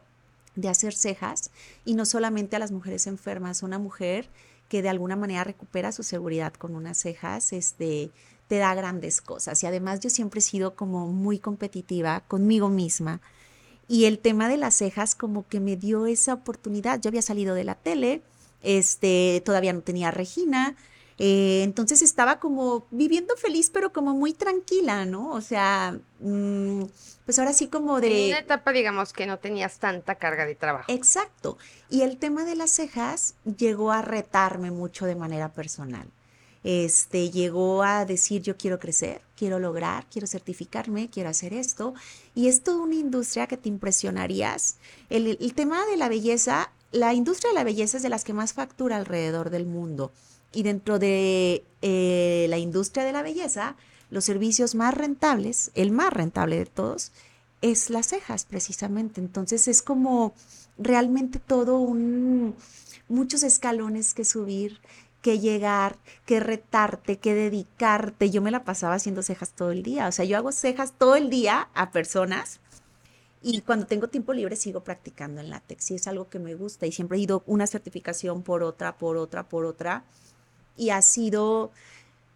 [0.56, 1.52] de hacer cejas
[1.86, 4.30] y no solamente a las mujeres enfermas, una mujer
[4.68, 8.12] que de alguna manera recupera su seguridad con unas cejas, este,
[8.48, 9.62] te da grandes cosas.
[9.64, 13.22] Y además yo siempre he sido como muy competitiva conmigo misma.
[13.88, 17.02] Y el tema de las cejas como que me dio esa oportunidad.
[17.02, 18.22] Yo había salido de la tele,
[18.62, 20.78] este, todavía no tenía Regina,
[21.18, 25.32] eh, entonces estaba como viviendo feliz, pero como muy tranquila, ¿no?
[25.32, 26.84] O sea, mm,
[27.26, 28.26] pues ahora sí como de...
[28.26, 30.92] En una etapa, digamos, que no tenías tanta carga de trabajo.
[30.92, 31.58] Exacto.
[31.90, 36.08] Y el tema de las cejas llegó a retarme mucho de manera personal
[36.64, 41.94] este, llegó a decir yo quiero crecer, quiero lograr, quiero certificarme, quiero hacer esto.
[42.36, 44.78] Y es toda una industria que te impresionarías.
[45.10, 48.54] El, tema de la belleza, la industria de la belleza es de las que más
[48.54, 50.12] factura alrededor del mundo.
[50.54, 53.76] Y dentro de eh, la industria de la belleza,
[54.10, 57.12] los servicios más rentables, el más rentable de todos,
[57.62, 59.22] es las cejas precisamente.
[59.22, 60.34] Entonces es como
[60.78, 62.56] realmente todo un,
[63.08, 64.80] muchos escalones que subir
[65.22, 68.30] que llegar, que retarte, que dedicarte.
[68.30, 70.08] Yo me la pasaba haciendo cejas todo el día.
[70.08, 72.60] O sea, yo hago cejas todo el día a personas
[73.44, 76.86] y cuando tengo tiempo libre sigo practicando en látex y es algo que me gusta
[76.86, 80.04] y siempre he ido una certificación por otra, por otra, por otra.
[80.78, 81.72] Y ha sido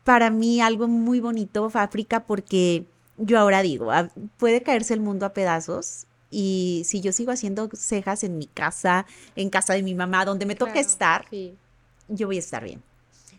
[0.03, 2.85] para mí algo muy bonito, África, porque
[3.17, 7.69] yo ahora digo, ah, puede caerse el mundo a pedazos y si yo sigo haciendo
[7.73, 11.25] cejas en mi casa, en casa de mi mamá, donde me toque estar,
[12.09, 12.83] yo voy a estar bien.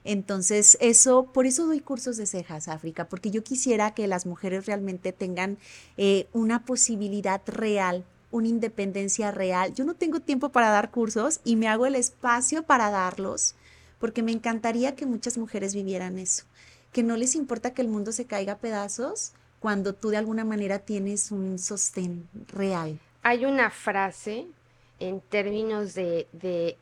[0.02, 4.66] Entonces, eso, por eso doy cursos de cejas, África, porque yo quisiera que las mujeres
[4.66, 5.58] realmente tengan
[5.96, 9.74] eh, una posibilidad real, una independencia real.
[9.74, 13.56] Yo no tengo tiempo para dar cursos y me hago el espacio para darlos,
[13.98, 16.44] porque me encantaría que muchas mujeres vivieran eso,
[16.92, 20.44] que no les importa que el mundo se caiga a pedazos cuando tú de alguna
[20.44, 22.98] manera tienes un sostén real.
[23.22, 24.46] Hay una frase
[24.98, 26.28] en términos de,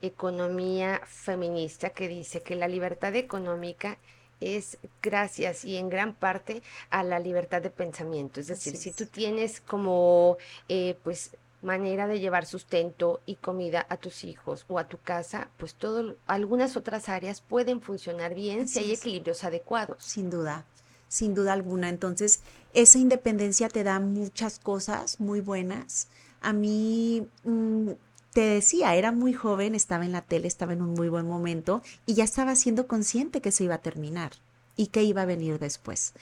[0.03, 3.98] economía feminista que dice que la libertad económica
[4.40, 8.40] es gracias y en gran parte a la libertad de pensamiento.
[8.40, 10.37] Es decir, si tú tienes como
[10.68, 11.31] eh, pues
[11.64, 16.16] manera de llevar sustento y comida a tus hijos o a tu casa, pues todo,
[16.27, 19.96] algunas otras áreas pueden funcionar bien si hay equilibrios adecuados.
[20.05, 20.64] Sin duda,
[21.09, 21.88] sin duda alguna.
[21.88, 22.40] Entonces,
[22.72, 26.09] esa independencia te da muchas cosas muy buenas
[26.44, 27.90] a mí, mm,
[28.33, 31.83] te decía, era muy joven, estaba en la tele, estaba en un muy buen momento
[32.07, 34.33] y ya estaba siendo consciente que se iba a terminar
[34.77, 36.12] y que iba a venir después.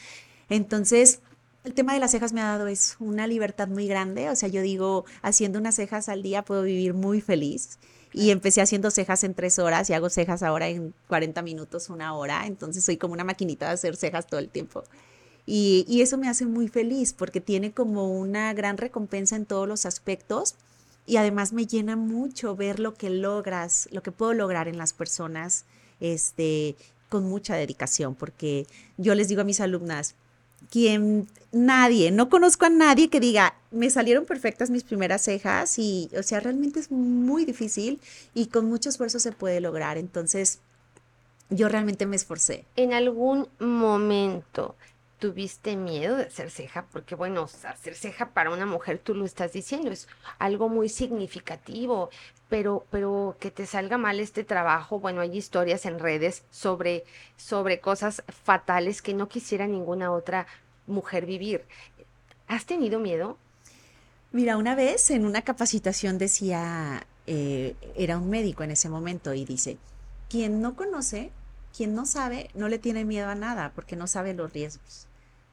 [0.48, 1.20] Entonces,
[1.64, 4.48] el tema de las cejas me ha dado es una libertad muy grande, o sea,
[4.48, 7.78] yo digo, haciendo unas cejas al día puedo vivir muy feliz.
[8.14, 12.14] Y empecé haciendo cejas en tres horas y hago cejas ahora en 40 minutos, una
[12.14, 12.46] hora.
[12.46, 14.84] Entonces soy como una maquinita de hacer cejas todo el tiempo.
[15.46, 19.86] Y, eso me hace muy feliz porque tiene como una gran recompensa en todos los
[19.86, 20.56] aspectos
[21.06, 24.92] y además me llena mucho ver lo que logras, lo que puedo lograr en las
[24.92, 25.64] personas
[26.00, 26.76] este,
[27.08, 28.66] con mucha dedicación, porque
[28.98, 30.14] yo les digo a mis alumnas,
[30.70, 36.10] quien nadie, no conozco a nadie que diga, me salieron perfectas mis primeras cejas y,
[36.16, 38.00] o sea, realmente es muy difícil
[38.34, 39.98] y con mucho esfuerzo se puede lograr.
[39.98, 40.60] Entonces,
[41.50, 42.64] yo realmente me esforcé.
[42.76, 44.76] En algún momento
[45.22, 46.86] tuviste miedo de hacer ceja?
[46.90, 50.08] Porque bueno, hacer ceja para una mujer, tú lo estás diciendo, es
[50.40, 52.10] algo muy significativo,
[52.48, 57.04] pero, pero que te salga mal este trabajo, bueno, hay historias en redes sobre,
[57.36, 60.48] sobre cosas fatales que no quisiera ninguna otra
[60.88, 61.64] mujer vivir.
[62.48, 63.38] ¿Has tenido miedo?
[64.32, 69.44] Mira, una vez en una capacitación decía, eh, era un médico en ese momento y
[69.44, 69.78] dice,
[70.28, 71.30] quien no conoce
[71.76, 75.06] quien no sabe no le tiene miedo a nada porque no sabe los riesgos.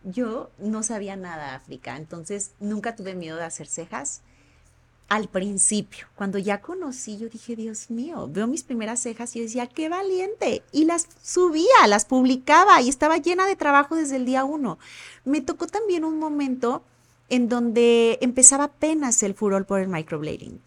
[0.04, 4.22] Yo no sabía nada África, entonces nunca tuve miedo de hacer cejas.
[5.10, 9.66] Al principio, cuando ya conocí, yo dije, Dios mío, veo mis primeras cejas y decía,
[9.66, 10.62] qué valiente.
[10.72, 14.78] Y las subía, las publicaba y estaba llena de trabajo desde el día uno.
[15.26, 16.84] Me tocó también un momento
[17.30, 20.62] en donde empezaba apenas el furor por el microblading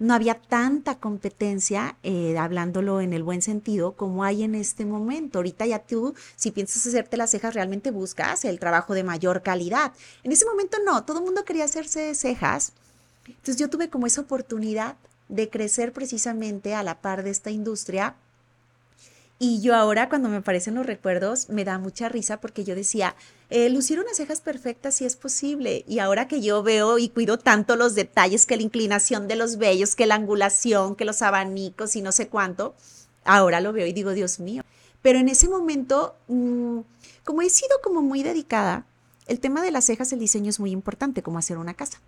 [0.00, 5.38] no había tanta competencia, eh, hablándolo en el buen sentido, como hay en este momento.
[5.38, 9.92] Ahorita ya tú, si piensas hacerte las cejas, realmente buscas el trabajo de mayor calidad.
[10.22, 12.72] En ese momento no, todo el mundo quería hacerse cejas.
[13.26, 14.96] Entonces yo tuve como esa oportunidad
[15.28, 18.16] de crecer precisamente a la par de esta industria
[19.42, 23.16] y yo ahora cuando me aparecen los recuerdos me da mucha risa porque yo decía,
[23.48, 25.82] eh, lucir unas cejas perfectas sí es posible.
[25.88, 29.56] Y ahora que yo veo y cuido tanto los detalles, que la inclinación de los
[29.56, 32.74] vellos, que la angulación, que los abanicos y no sé cuánto,
[33.24, 34.62] ahora lo veo y digo, Dios mío.
[35.00, 36.80] Pero en ese momento, mm,
[37.24, 38.84] como he sido como muy dedicada,
[39.26, 42.02] el tema de las cejas, el diseño es muy importante, como hacer una casa.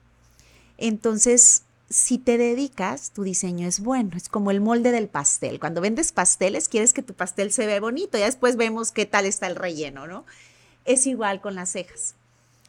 [0.76, 4.16] Entonces, si te dedicas, tu diseño es bueno.
[4.16, 5.60] Es como el molde del pastel.
[5.60, 8.18] Cuando vendes pasteles, quieres que tu pastel se vea bonito.
[8.18, 10.24] Ya después vemos qué tal está el relleno, ¿no?
[10.84, 12.14] Es igual con las cejas.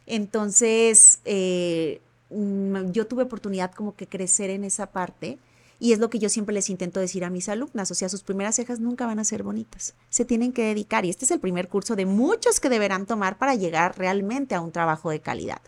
[0.06, 2.00] Entonces, eh,
[2.30, 5.38] mm, yo tuve oportunidad como que crecer en esa parte.
[5.80, 8.22] Y es lo que yo siempre les intento decir a mis alumnas, o sea, sus
[8.22, 11.40] primeras cejas nunca van a ser bonitas, se tienen que dedicar y este es el
[11.40, 15.60] primer curso de muchos que deberán tomar para llegar realmente a un trabajo de calidad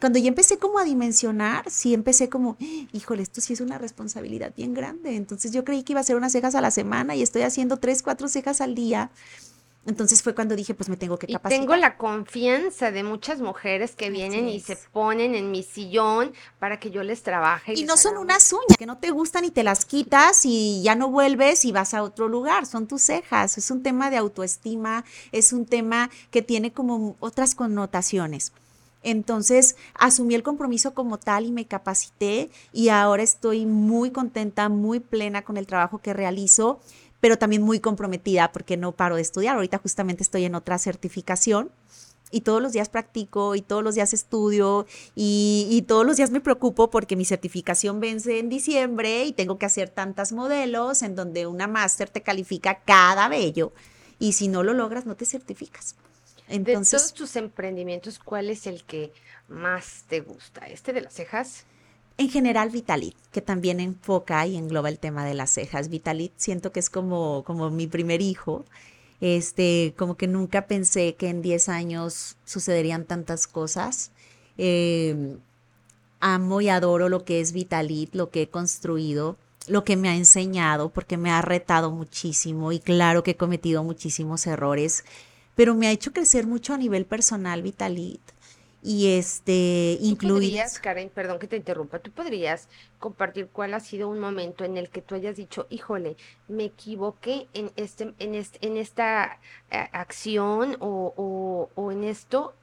[0.00, 2.56] cuando yo empecé como a dimensionar, sí empecé como,
[2.92, 5.16] híjole, esto sí es una responsabilidad bien grande.
[5.16, 7.78] Entonces yo creí que iba a hacer unas cejas a la semana y estoy haciendo
[7.78, 9.10] tres, cuatro cejas al día.
[9.86, 11.52] Entonces fue cuando dije, pues me tengo que capacitar.
[11.52, 16.32] Y tengo la confianza de muchas mujeres que vienen y se ponen en mi sillón
[16.58, 17.74] para que yo les trabaje.
[17.74, 20.94] Y, no son unas uñas que no te gustan y te las quitas y ya
[20.94, 22.64] no vuelves y vas a otro lugar.
[22.64, 23.58] Son tus cejas.
[23.58, 28.52] Es un tema de autoestima, es un tema que tiene como otras connotaciones.
[29.04, 34.98] Entonces asumí el compromiso como tal y me capacité y ahora estoy muy contenta, muy
[34.98, 36.80] plena con el trabajo que realizo,
[37.20, 39.56] pero también muy comprometida porque no paro de estudiar.
[39.56, 41.70] Ahorita justamente estoy en otra certificación
[42.30, 46.40] y todos los días practico y todos los días estudio y, todos los días me
[46.40, 51.46] preocupo porque mi certificación vence en diciembre y tengo que hacer tantas modelos en donde
[51.46, 53.72] una máster te califica cada bello
[54.18, 55.94] y si no lo logras no te certificas.
[56.48, 59.12] Entonces, de todos tus emprendimientos, ¿cuál es el que
[59.48, 60.66] más te gusta?
[60.66, 61.64] ¿Este de las cejas?
[62.16, 65.88] En general, Vitalit, que también enfoca y engloba el tema de las cejas.
[65.88, 68.64] Vitalit siento que es como, como mi primer hijo.
[69.20, 74.12] Este, como que nunca pensé que en 10 años sucederían tantas cosas.
[74.58, 75.38] Em,
[76.20, 80.14] amo y adoro lo que es Vitalit, lo que he construido, lo que me ha
[80.14, 85.04] enseñado, porque me ha retado muchísimo y claro que he cometido muchísimos errores
[85.54, 88.20] pero me ha hecho crecer mucho a nivel personal, Vitalit.
[88.82, 90.50] Y este, incluir.
[90.50, 94.76] podrías, Karen, perdón que te interrumpa, tú podrías compartir cuál ha sido un momento en
[94.76, 99.40] el que tú hayas dicho, híjole, me equivoqué en, este, en, este, en esta
[99.70, 102.54] eh, acción o, o, o en esto,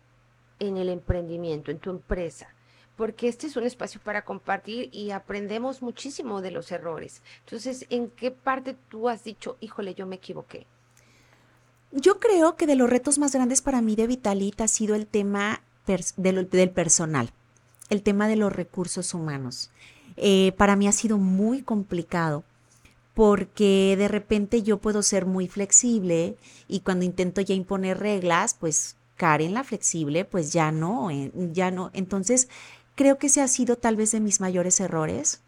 [0.59, 2.53] en el emprendimiento, en tu empresa
[3.01, 7.23] porque este es un espacio para compartir y aprendemos muchísimo de los errores.
[7.45, 10.67] Entonces, ¿en qué parte tú has dicho, híjole, yo me equivoqué?
[11.91, 15.07] Yo creo que de los retos más grandes para mí de Vitalit ha sido el
[15.07, 15.61] tema
[16.15, 17.31] del personal,
[17.89, 19.71] el tema de los recursos humanos.
[20.15, 22.45] Eh, para mí ha sido muy complicado
[23.13, 26.37] porque de repente yo puedo ser muy flexible
[26.69, 31.71] y cuando intento ya imponer reglas, pues Karen la flexible, pues ya no, eh, ya
[31.71, 31.91] no.
[31.93, 32.47] Entonces,
[32.95, 35.41] creo que ese ha sido tal vez de mis mayores errores,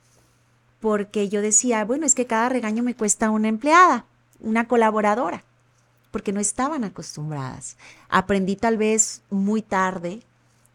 [0.82, 4.06] porque yo decía, bueno, es que cada regaño me cuesta una empleada,
[4.42, 5.46] una colaboradora
[6.14, 7.76] porque no estaban acostumbradas.
[8.08, 10.22] Aprendí tal vez muy tarde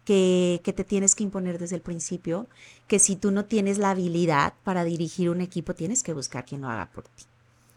[0.04, 2.48] que, que, te tienes que imponer desde el principio,
[2.88, 6.62] que si tú no tienes la habilidad para dirigir un equipo, tienes que buscar quien
[6.62, 7.24] lo haga por ti.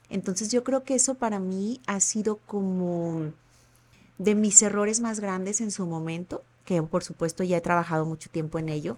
[0.10, 3.32] Entonces yo creo que eso para mí ha sido como
[4.17, 8.32] de mis errores más grandes en su momento, que por supuesto ya he trabajado mucho
[8.32, 8.97] tiempo en ello,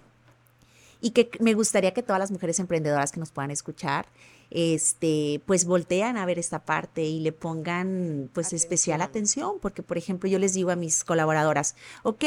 [1.04, 4.06] y que me gustaría que todas las mujeres emprendedoras que nos puedan escuchar
[4.50, 9.98] este, pues voltean a ver esta parte y le pongan pues especial atención, porque por
[9.98, 12.24] ejemplo yo les digo a mis colaboradoras, ok,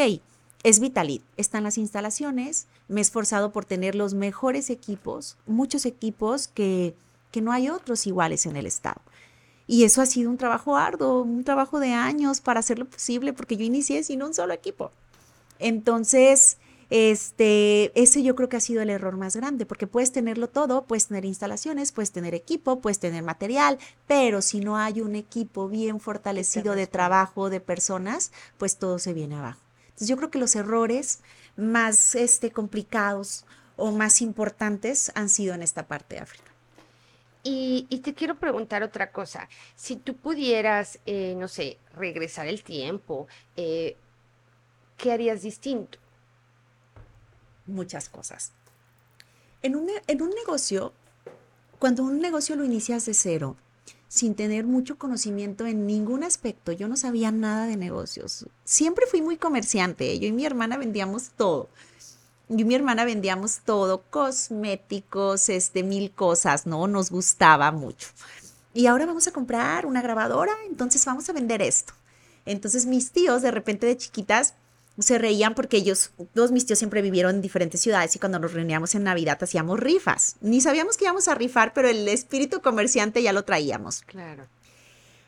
[0.62, 6.48] es Vitalit, están las instalaciones, me he esforzado por tener los mejores equipos, muchos equipos
[6.48, 6.94] que,
[7.32, 9.02] que no hay otros iguales en el estado.
[9.66, 13.58] Y eso ha sido un trabajo arduo, un trabajo de años para hacerlo posible, porque
[13.58, 14.92] yo inicié sin un solo equipo.
[15.60, 16.57] Entonces,
[16.90, 20.86] Este, ese yo creo que ha sido el error más grande, porque puedes tenerlo todo,
[20.86, 23.78] puedes tener instalaciones, puedes tener equipo, puedes tener material,
[24.08, 29.14] pero si no hay un equipo bien fortalecido de trabajo, de personas, pues todo se
[29.14, 29.60] viene abajo.
[29.88, 31.20] Entonces yo creo que los errores
[31.58, 36.52] más este, complicados o más importantes han sido en esta parte de África.
[37.50, 39.48] Y, te quiero preguntar otra cosa.
[39.76, 43.96] Si tú pudieras, eh, no sé, regresar el tiempo, eh,
[44.98, 45.98] ¿qué harías distinto?
[47.68, 48.52] Muchas cosas.
[49.62, 50.94] En un, en un negocio,
[51.80, 53.56] cuando un negocio lo inicias de cero,
[54.08, 56.72] sin tener mucho conocimiento en ningún aspecto.
[56.72, 58.46] Yo no sabía nada de negocios.
[58.64, 60.18] Siempre fui muy comerciante.
[60.20, 61.70] Yo y mi hermana vendíamos todo.
[62.50, 66.88] Yo y mi hermana vendíamos todo, cosméticos, este, mil cosas, ¿no?
[66.88, 68.08] Nos gustaba mucho.
[68.74, 71.94] Y ahora vamos a comprar una grabadora, entonces vamos a vender esto.
[72.46, 74.54] Entonces mis tíos de repente de chiquitas
[75.00, 78.54] se reían porque ellos, todos mis tíos siempre vivieron en diferentes ciudades y cuando nos
[78.54, 80.38] reuníamos en Navidad hacíamos rifas.
[80.42, 84.02] Ni sabíamos que íbamos a rifar, pero el espíritu comerciante ya lo traíamos.
[84.02, 84.48] Claro.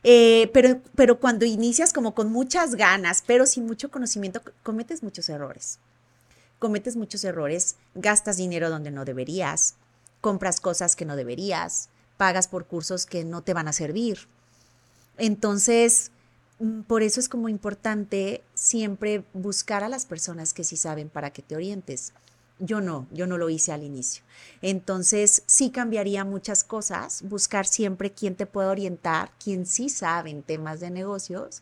[0.04, 5.30] Eh, pero, pero cuando inicias como con muchas ganas, pero sin mucho conocimiento, cometes muchos
[5.30, 5.80] errores.
[6.58, 9.76] Cometes muchos errores, gastas dinero donde no deberías,
[10.20, 14.28] compras cosas que no deberías, pagas por cursos que no te van a servir.
[15.18, 16.12] Entonces,
[16.88, 21.42] por eso es como importante siempre buscar a las personas que sí saben para que
[21.42, 22.14] te orientes.
[22.60, 24.24] Yo no, yo no lo hice al inicio.
[24.62, 30.44] Entonces sí cambiaría muchas cosas, buscar siempre quién te puede orientar, quién sí sabe en
[30.44, 31.62] temas de negocios,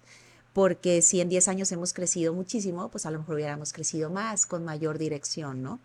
[0.54, 4.48] porque si en 10 años hemos crecido muchísimo, pues a lo mejor hubiéramos crecido más,
[4.48, 5.80] con mayor dirección, ¿no?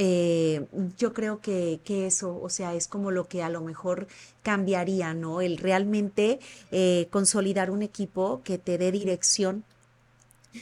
[0.00, 0.64] Eh,
[0.96, 4.06] yo creo que, eso, o sea, es como lo que a lo mejor
[4.44, 5.40] cambiaría, ¿no?
[5.40, 6.38] El realmente
[6.70, 9.64] eh, consolidar un equipo que te dé dirección,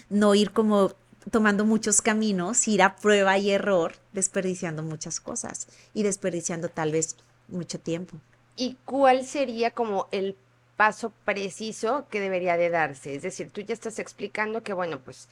[0.08, 0.92] no ir como
[1.30, 7.16] tomando muchos caminos, ir a prueba y error, desperdiciando muchas cosas y desperdiciando tal vez
[7.48, 8.16] mucho tiempo.
[8.56, 10.34] ¿Y cuál sería como el
[10.78, 13.14] paso preciso que debería de darse?
[13.14, 15.28] Es decir, tú ya estás explicando que, bueno, pues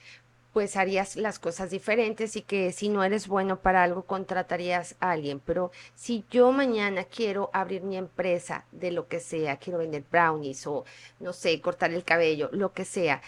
[0.55, 5.11] pues harías las cosas diferentes y que si no eres bueno para algo contratarías a
[5.11, 5.41] alguien.
[5.41, 10.65] Pero si yo mañana quiero abrir mi empresa de lo que sea, quiero vender brownies
[10.69, 10.85] o
[11.19, 13.21] no sé, cortar el cabello, lo que sea,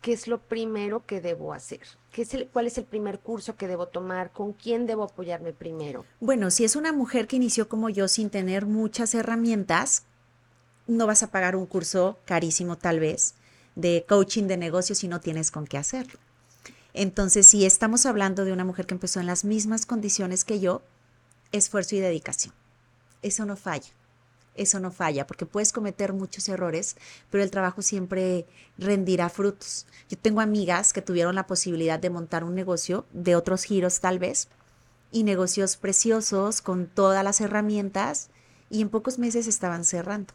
[0.00, 1.80] ¿qué es lo primero que debo hacer?
[2.12, 4.30] ¿Qué es el, ¿Cuál es el primer curso que debo tomar?
[4.30, 6.04] ¿Con quién debo apoyarme primero?
[6.20, 10.04] Bueno, si es una mujer que inició como yo sin tener muchas herramientas,
[10.86, 13.34] no vas a pagar un curso carísimo tal vez
[13.74, 16.20] de coaching de negocios si no tienes con qué hacerlo.
[16.94, 20.82] Entonces, si estamos hablando de una mujer que empezó en las mismas condiciones que yo,
[21.52, 22.54] esfuerzo y dedicación.
[23.22, 23.90] Eso no falla.
[24.54, 26.96] Eso no falla, porque puedes cometer muchos errores,
[27.30, 29.86] pero el trabajo siempre rendirá frutos.
[30.10, 34.18] Yo tengo amigas que tuvieron la posibilidad de montar un negocio de otros giros tal
[34.18, 34.48] vez,
[35.10, 38.28] y negocios preciosos con todas las herramientas,
[38.68, 40.34] y en pocos meses estaban cerrando.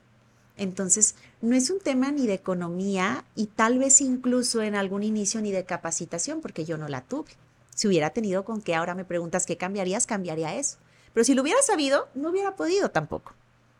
[0.57, 5.39] Entonces, no es un tema ni de economía y tal vez incluso en algún inicio
[5.39, 7.31] ni de capacitación, porque yo no la tuve.
[7.75, 10.77] Si hubiera tenido con qué ahora me preguntas qué cambiarías, cambiaría eso.
[11.13, 13.33] Pero si lo hubiera sabido, no hubiera podido tampoco.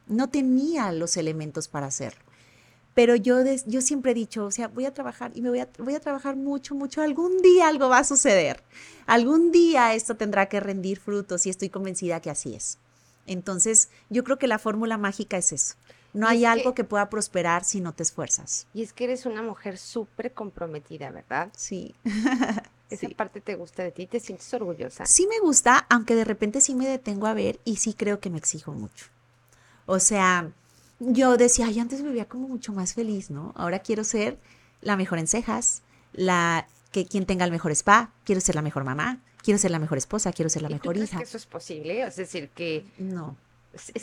[0.05, 2.21] No tenía los elementos para hacerlo.
[2.93, 5.69] Pero yo, yo siempre he dicho, o sea, voy a trabajar y me voy a,
[5.79, 7.01] voy a trabajar mucho, mucho.
[7.01, 8.63] Algún día algo va a suceder.
[9.07, 12.77] Algún día esto tendrá que rendir frutos y estoy convencida que así es.
[13.25, 15.75] Entonces, yo creo que la fórmula mágica es eso
[16.13, 18.67] no hay algo que, pueda prosperar si no te esfuerzas.
[18.73, 21.49] Y es que eres una mujer súper comprometida, ¿verdad?
[21.55, 21.95] Sí.
[22.89, 25.05] Esa parte te gusta de ti, te sientes orgullosa.
[25.05, 28.29] Sí me gusta, aunque de repente sí me detengo a ver y sí creo que
[28.29, 29.07] me exijo mucho.
[29.85, 30.51] O sea,
[30.99, 33.51] yo decía, ay, antes vivía como mucho más feliz, ¿no?
[33.55, 34.39] Ahora quiero ser
[34.81, 35.81] la mejor en cejas,
[36.13, 39.79] la que quien tenga el mejor spa, quiero ser la mejor mamá, quiero ser la
[39.79, 41.17] mejor esposa, quiero ser la mejor tú hija.
[41.17, 42.01] que eso es posible?
[42.03, 43.35] Es decir, que no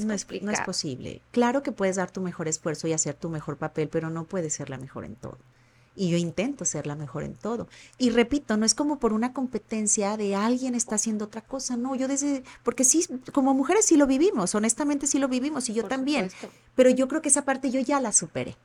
[0.01, 1.23] no, es, no, es, posible.
[1.31, 4.55] Claro que puedes dar tu mejor esfuerzo y hacer tu mejor papel, pero no puedes
[4.55, 5.39] ser la mejor en todo.
[5.97, 7.69] Y yo intento ser la mejor en todo.
[7.99, 11.95] Y repito, no es como por una competencia de alguien está haciendo otra cosa, no,
[11.95, 15.85] yo desde, porque sí, como mujeres sí lo vivimos, honestamente sí lo vivimos y yo
[15.85, 16.31] también,
[16.75, 18.57] pero yo creo que esa parte yo ya la superé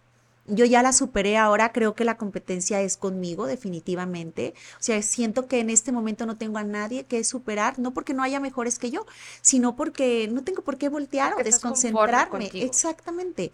[0.50, 4.54] yo ya la superé ahora, creo que la competencia es conmigo definitivamente.
[4.80, 8.14] O sea, siento que en este momento no tengo a nadie que superar, no porque
[8.14, 9.06] no haya mejores que yo,
[9.42, 12.50] sino porque no tengo por qué voltear o desconcentrarme.
[12.54, 13.52] Exactamente.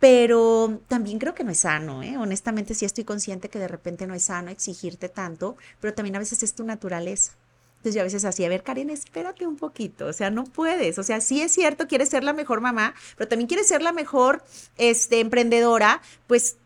[0.00, 2.16] Pero también creo que no es sano, ¿eh?
[2.16, 6.20] Honestamente sí estoy consciente que de repente no es sano exigirte tanto, pero también a
[6.20, 7.32] veces es tu naturaleza.
[7.78, 10.98] Entonces yo a veces así, a ver, Karen, espérate un poquito, o sea, no puedes,
[10.98, 13.92] o sea, sí es cierto, quieres ser la mejor mamá, pero también quieres ser la
[13.92, 14.42] mejor
[14.78, 16.56] este, emprendedora, pues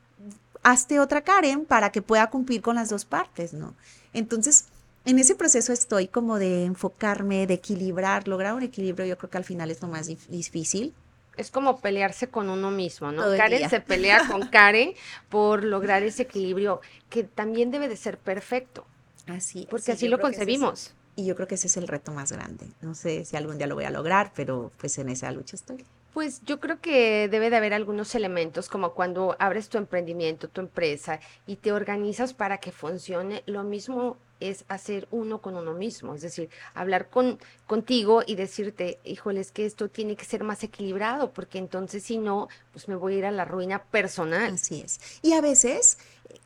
[0.62, 3.74] hazte otra Karen para que pueda cumplir con las dos partes, ¿no?
[4.14, 4.66] Entonces,
[5.04, 9.38] en ese proceso estoy como de enfocarme, de equilibrar, lograr un equilibrio, yo creo que
[9.38, 10.94] al final es lo más difícil.
[11.36, 13.22] Es como pelearse con uno mismo, ¿no?
[13.36, 14.94] Karen se pelea con Karen
[15.28, 18.86] por lograr ese equilibrio que también debe de ser perfecto.
[19.26, 19.66] Así.
[19.70, 20.94] Porque así lo concebimos.
[21.16, 22.66] Y yo creo que ese es el reto más grande.
[22.80, 25.84] No sé si algún día lo voy a lograr, pero pues en esa lucha estoy.
[26.12, 30.60] Pues yo creo que debe de haber algunos elementos como cuando abres tu emprendimiento, tu
[30.60, 33.42] empresa y te organizas para que funcione.
[33.46, 34.18] Lo mismo
[34.50, 39.52] es hacer uno con uno mismo, es decir, hablar con contigo y decirte, híjole, es
[39.52, 43.18] que esto tiene que ser más equilibrado, porque entonces si no, pues me voy a
[43.18, 44.54] ir a la ruina personal.
[44.54, 45.00] Así es.
[45.22, 45.98] Y a veces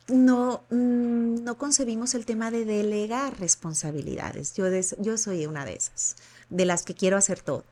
[0.07, 4.53] no, mm, no concebimos el tema de delegar responsabilidades.
[4.53, 4.65] Yo,
[4.99, 6.15] yo soy una de esas,
[6.49, 7.63] de las que quiero hacer todo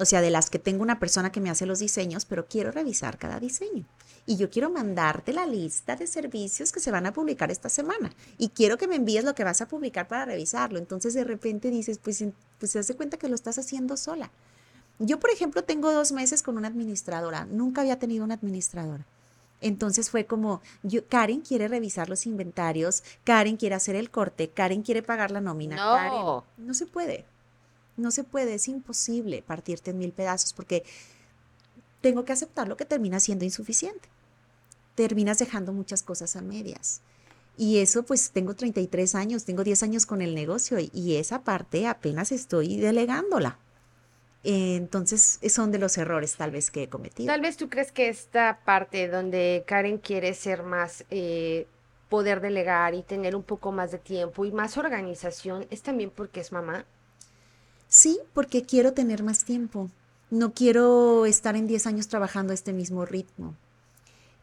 [0.00, 2.72] o sea, de las que tengo una persona que me hace los diseños, pero quiero
[2.72, 3.84] revisar cada diseño.
[4.26, 8.10] Y yo quiero mandarte la lista de servicios que se van a publicar esta semana.
[8.38, 10.78] Y quiero que me envíes lo que vas a publicar para revisarlo.
[10.78, 12.24] Entonces de repente dices, pues,
[12.58, 14.30] pues se hace cuenta que lo estás haciendo sola.
[14.98, 17.46] Yo, por ejemplo, tengo dos meses con una administradora.
[17.46, 19.04] Nunca había tenido una administradora.
[19.60, 24.82] Entonces fue como, yo, Karen quiere revisar los inventarios, Karen quiere hacer el corte, Karen
[24.82, 25.76] quiere pagar la nómina.
[25.76, 27.26] No, no se puede.
[28.00, 30.84] No se puede, es imposible partirte en mil pedazos porque
[32.00, 34.08] tengo que aceptar lo que termina siendo insuficiente.
[34.94, 37.02] Terminas dejando muchas cosas a medias.
[37.56, 41.86] Y eso pues tengo 33 años, tengo 10 años con el negocio y, esa parte
[41.86, 43.58] apenas estoy delegándola.
[44.42, 47.26] Entonces, son de los errores tal vez que he cometido.
[47.26, 51.66] Tal vez tú crees que esta parte donde Karen quiere ser más, eh,
[52.08, 56.40] poder delegar y tener un poco más de tiempo y más organización, es también porque
[56.40, 56.86] es mamá.
[57.90, 59.90] Sí, porque quiero tener más tiempo.
[60.30, 63.56] No quiero estar en 10 años trabajando a este mismo ritmo.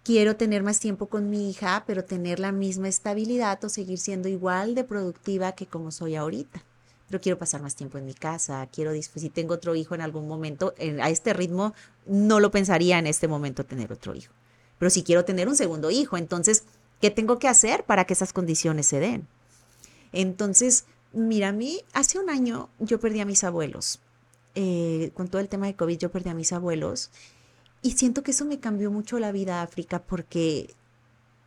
[0.04, 4.28] Quiero tener más tiempo con mi hija, pero tener la misma estabilidad o seguir siendo
[4.28, 6.62] igual de productiva que como soy ahorita.
[7.08, 10.28] Pero quiero pasar más tiempo en mi casa, quiero, si tengo otro hijo en algún
[10.28, 11.74] momento, a este ritmo
[12.06, 14.34] no lo pensaría en este momento tener otro hijo.
[14.78, 16.66] Pero si quiero tener un segundo hijo, entonces,
[17.00, 19.26] ¿qué tengo que hacer para que esas condiciones se den?
[20.12, 20.84] Entonces,
[21.14, 24.00] Mira, a mí hace un año yo perdí a mis abuelos.
[24.56, 27.12] Eh, con todo el tema de COVID yo perdí a mis abuelos
[27.82, 30.74] y siento que eso me cambió mucho la vida África porque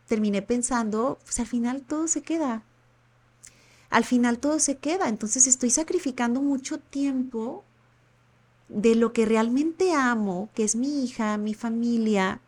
[0.07, 2.63] terminé pensando, pues al final todo se queda.
[3.89, 7.65] Al final todo se queda, entonces estoy sacrificando mucho tiempo
[8.69, 12.39] de lo que realmente amo, que es mi hija, mi familia,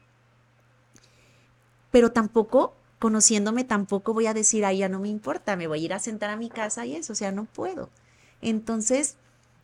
[1.91, 2.73] pero tampoco
[3.03, 5.99] conociéndome tampoco voy a decir, ay, ya no me importa, me voy a ir a
[5.99, 7.89] sentar a mi casa y eso, o sea, no puedo.
[8.41, 9.17] Entonces,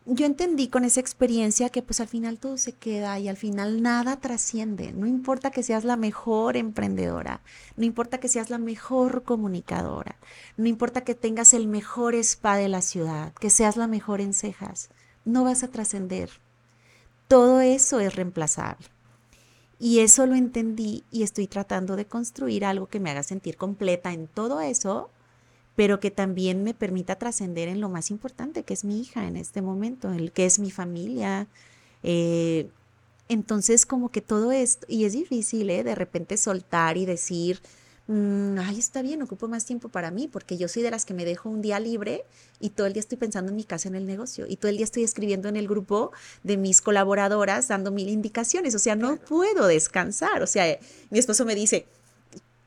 [0.04, 3.80] yo entendí con esa experiencia que pues al final todo se queda y al final
[3.80, 4.92] nada trasciende.
[4.92, 7.40] No importa que seas la mejor emprendedora,
[7.78, 10.16] no importa que seas la mejor comunicadora,
[10.58, 14.34] no importa que tengas el mejor spa de la ciudad, que seas la mejor en
[14.34, 14.90] cejas,
[15.24, 16.28] no vas a trascender.
[17.26, 18.86] Todo eso es reemplazable.
[19.80, 24.12] Y eso lo entendí y estoy tratando de construir algo que me haga sentir completa
[24.12, 25.08] en todo eso,
[25.74, 29.38] pero que también me permita trascender en lo más importante, que es mi hija en
[29.38, 31.46] este momento, el que es mi familia.
[32.02, 32.68] Eh,
[33.28, 35.82] entonces, como que todo esto, y es difícil, ¿eh?
[35.82, 37.60] De repente soltar y decir,
[38.12, 41.14] Mm, ay, está bien, ocupo más tiempo para mí, porque yo soy de las que
[41.14, 42.24] me dejo un día libre
[42.58, 44.78] y todo el día estoy pensando en mi casa, en el negocio, y todo el
[44.78, 46.10] día estoy escribiendo en el grupo
[46.42, 50.76] de mis colaboradoras, dando mil indicaciones, o sea, no puedo descansar, o sea,
[51.10, 51.86] mi esposo me dice,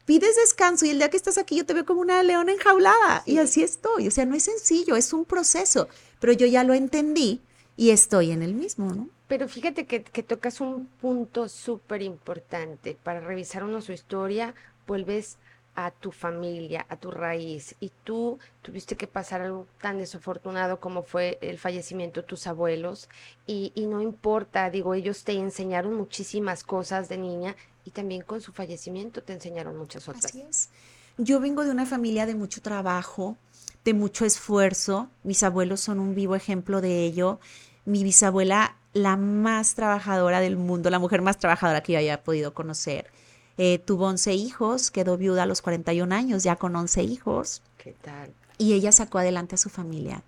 [0.06, 3.24] pides descanso y el día que estás aquí yo te veo como una leona enjaulada,
[3.26, 5.90] y así estoy, o sea, no es sencillo, es un proceso,
[6.22, 7.42] pero yo ya lo entendí
[7.76, 9.10] y estoy en el mismo, ¿no?
[9.28, 14.54] Pero fíjate que, que tocas un punto súper importante para revisar uno su historia
[14.88, 15.38] vuelves
[15.76, 21.04] a tu familia, a tu raíz, y tú tuviste que pasar algo tan desafortunado como
[21.04, 23.10] fue el fallecimiento de tus abuelos,
[23.48, 27.56] y, no importa, digo, ellos te enseñaron muchísimas cosas de niña
[27.86, 30.26] y también con su fallecimiento te enseñaron muchas otras.
[30.26, 30.70] Así es.
[31.18, 33.36] Yo vengo de una familia de mucho trabajo,
[33.84, 37.40] de mucho esfuerzo, mis abuelos son un vivo ejemplo de ello,
[37.86, 42.54] mi bisabuela, la más trabajadora del mundo, la mujer más trabajadora que yo haya podido
[42.54, 43.12] conocer
[43.58, 47.62] eh, tuvo 11 hijos, quedó viuda a los 41 años, ya con 11 hijos.
[47.78, 48.34] ¿Qué tal?
[48.58, 50.24] Y ella sacó adelante a su familia.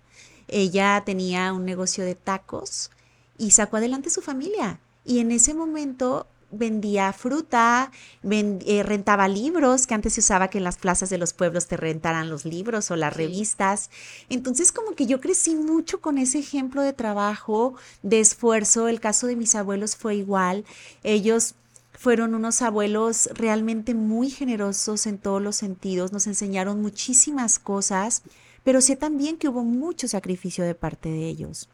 [0.48, 2.90] Ella tenía un negocio de tacos
[3.38, 4.78] y sacó adelante a su familia.
[5.04, 7.90] Y en ese momento vendía fruta,
[8.22, 11.76] eh, rentaba libros, que antes se usaba que en las plazas de los pueblos te
[11.76, 13.90] rentaran los libros o las revistas.
[14.28, 18.88] Entonces como que yo crecí mucho con ese ejemplo de trabajo, de esfuerzo.
[18.88, 20.64] El caso de mis abuelos fue igual.
[21.02, 21.54] Ellos
[21.98, 28.22] fueron unos abuelos realmente muy generosos en todos los sentidos, nos enseñaron muchísimas cosas,
[28.64, 31.68] pero sé también que hubo mucho sacrificio de parte de ellos.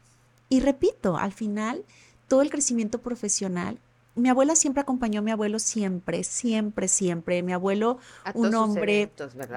[0.49, 1.83] Y repito, al final,
[2.27, 3.79] todo el crecimiento profesional
[4.15, 7.41] mi abuela siempre acompañó a mi abuelo, siempre, siempre, siempre.
[7.41, 7.97] Mi abuelo,
[8.35, 9.11] un hombre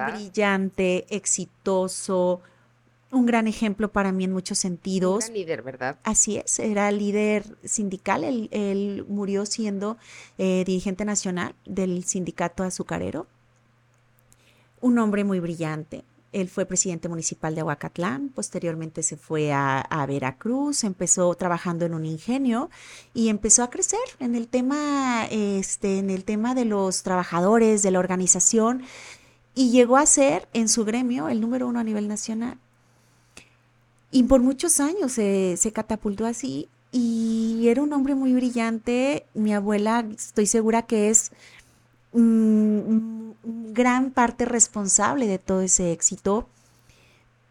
[0.07, 2.41] brillante, exitoso,
[3.11, 5.27] un gran ejemplo para mí en muchos sentidos.
[5.29, 5.97] Un líder, ¿verdad?
[6.03, 8.23] Así es, era líder sindical.
[8.23, 9.97] Él, murió siendo
[10.37, 13.27] eh, dirigente nacional del sindicato azucarero.
[14.81, 16.03] Un hombre muy brillante,
[16.33, 22.05] él fue presidente municipal de Aguacatlán, posteriormente se fue a, Veracruz, empezó trabajando en un
[22.05, 22.69] ingenio
[23.13, 27.91] y empezó a crecer en el tema, este, en el tema de los trabajadores, de
[27.91, 28.83] la organización,
[29.55, 32.59] y llegó a ser en su gremio el número uno a nivel nacional.
[34.17, 39.27] Y por muchos años se, catapultó así y era un hombre muy brillante.
[39.35, 41.31] Mi abuela, estoy segura que es
[42.13, 46.49] gran parte responsable de todo ese éxito,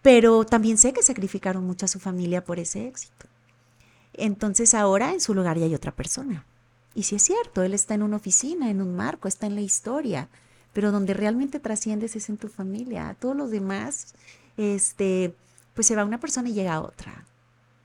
[0.02, 3.26] pero también sé que sacrificaron mucho a su familia por ese éxito.
[4.14, 6.46] Entonces ahora en su lugar ya hay otra persona.
[6.96, 9.60] Y si es cierto, él está en una oficina, en un marco, está en la
[9.60, 10.28] historia,
[10.72, 13.08] pero donde realmente trasciendes es en tu familia.
[13.08, 14.14] A todos los demás,
[14.56, 15.32] este,
[15.76, 17.24] pues se va una persona y llega otra.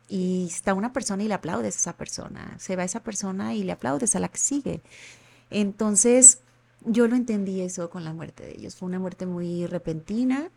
[0.07, 2.55] Y está una persona y le aplaudes a esa persona.
[2.57, 4.81] Se va esa persona y le aplaudes a la que sigue.
[5.49, 6.39] Entonces,
[6.85, 8.75] yo lo entendí eso con la muerte de ellos.
[8.75, 10.49] Fue una muerte muy repentina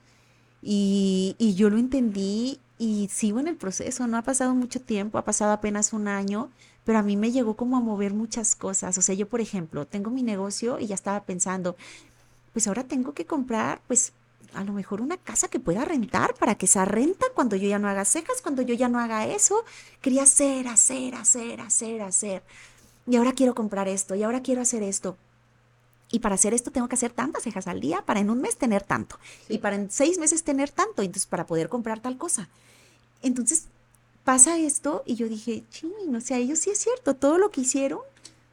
[0.63, 4.07] y, yo lo entendí y sigo en el proceso.
[4.07, 6.51] No ha pasado mucho tiempo, ha pasado apenas un año,
[6.85, 8.97] pero a mí me llegó como a mover muchas cosas.
[8.97, 11.77] O sea, yo, por ejemplo, tengo mi negocio y ya estaba pensando,
[12.53, 14.13] pues ahora tengo que comprar, pues
[14.55, 17.79] a lo mejor una casa que pueda rentar para que esa renta cuando yo ya
[17.79, 19.65] no haga cejas, cuando yo ya no haga eso.
[20.01, 22.43] Quería hacer, hacer, hacer, hacer, hacer.
[23.07, 25.17] Y ahora quiero comprar esto, y ahora quiero hacer esto.
[26.11, 28.57] Y para hacer esto tengo que hacer tantas cejas al día para en un mes
[28.57, 29.19] tener tanto.
[29.49, 31.03] Y para en seis meses tener tanto.
[31.03, 32.49] Entonces, para poder comprar tal cosa.
[33.23, 33.67] Entonces,
[34.23, 37.63] pasa esto y yo dije, ching, o sea, ellos sí es cierto, todo lo que
[37.63, 38.01] hicieron,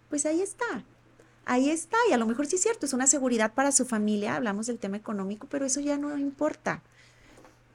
[0.10, 0.84] pues ahí está.
[1.46, 1.98] Ahí está.
[2.10, 4.36] Y a lo mejor sí es cierto, es una seguridad para su familia.
[4.36, 6.82] Hablamos del tema económico, pero eso ya no importa.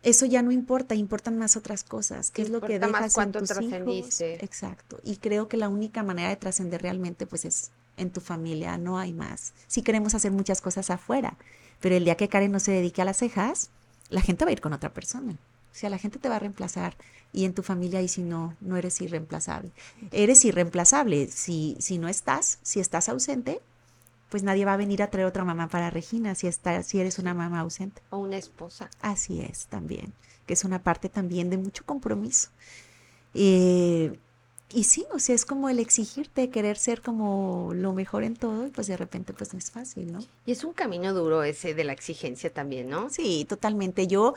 [0.03, 3.51] Eso ya no importa, importan más otras cosas, ¿Qué es lo que dejas en tus
[3.61, 4.21] hijos.
[4.21, 5.01] Exacto.
[5.03, 9.01] Y creo que la única manera de trascender realmente pues es en tu familia, no
[9.01, 9.53] hay más.
[9.67, 11.37] Si queremos hacer muchas cosas afuera,
[11.81, 13.71] pero el día que Karen no se dedique a las cejas,
[14.09, 15.37] la gente va a ir con otra persona.
[15.77, 16.97] O sea, la gente te va a reemplazar
[17.35, 19.71] y en tu familia y si no, no eres irreemplazable.
[20.11, 23.61] Eres irreemplazable si, si no estás, si estás ausente,
[24.31, 27.19] pues nadie va a venir a traer otra mamá para Regina si, está, si eres
[27.19, 28.01] una mamá ausente.
[28.09, 28.89] O una esposa.
[29.03, 30.15] Así es, también,
[30.47, 32.49] que es una parte también de mucho compromiso.
[33.35, 34.19] Eh,
[34.73, 38.67] y sí, o sea, es como el exigirte, querer ser como lo mejor en todo,
[38.67, 40.21] y pues de repente pues no es fácil, ¿no?
[40.47, 43.11] Y es un camino duro ese de la exigencia también, ¿no?
[43.11, 44.07] Sí, totalmente.
[44.07, 44.35] Yo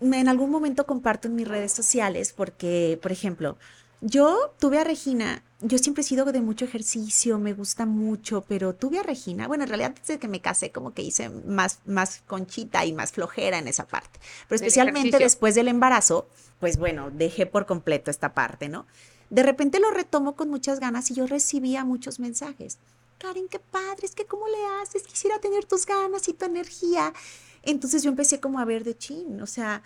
[0.00, 3.56] en algún momento comparto en mis redes sociales porque, por ejemplo,
[4.04, 8.74] yo tuve a Regina, yo siempre he sido de mucho ejercicio, me gusta mucho, pero
[8.74, 12.22] tuve a Regina, bueno, en realidad desde que me casé como que hice más, más
[12.26, 16.26] conchita y más flojera en esa parte, pero especialmente después del embarazo,
[16.58, 18.86] pues bueno, dejé por completo esta parte, ¿no?
[19.30, 22.78] De repente lo retomo con muchas ganas y yo recibía muchos mensajes.
[23.18, 27.12] Karen, qué padre, es que cómo le haces, quisiera tener tus ganas y tu energía.
[27.62, 29.82] Entonces yo empecé como a ver de chin, o sea,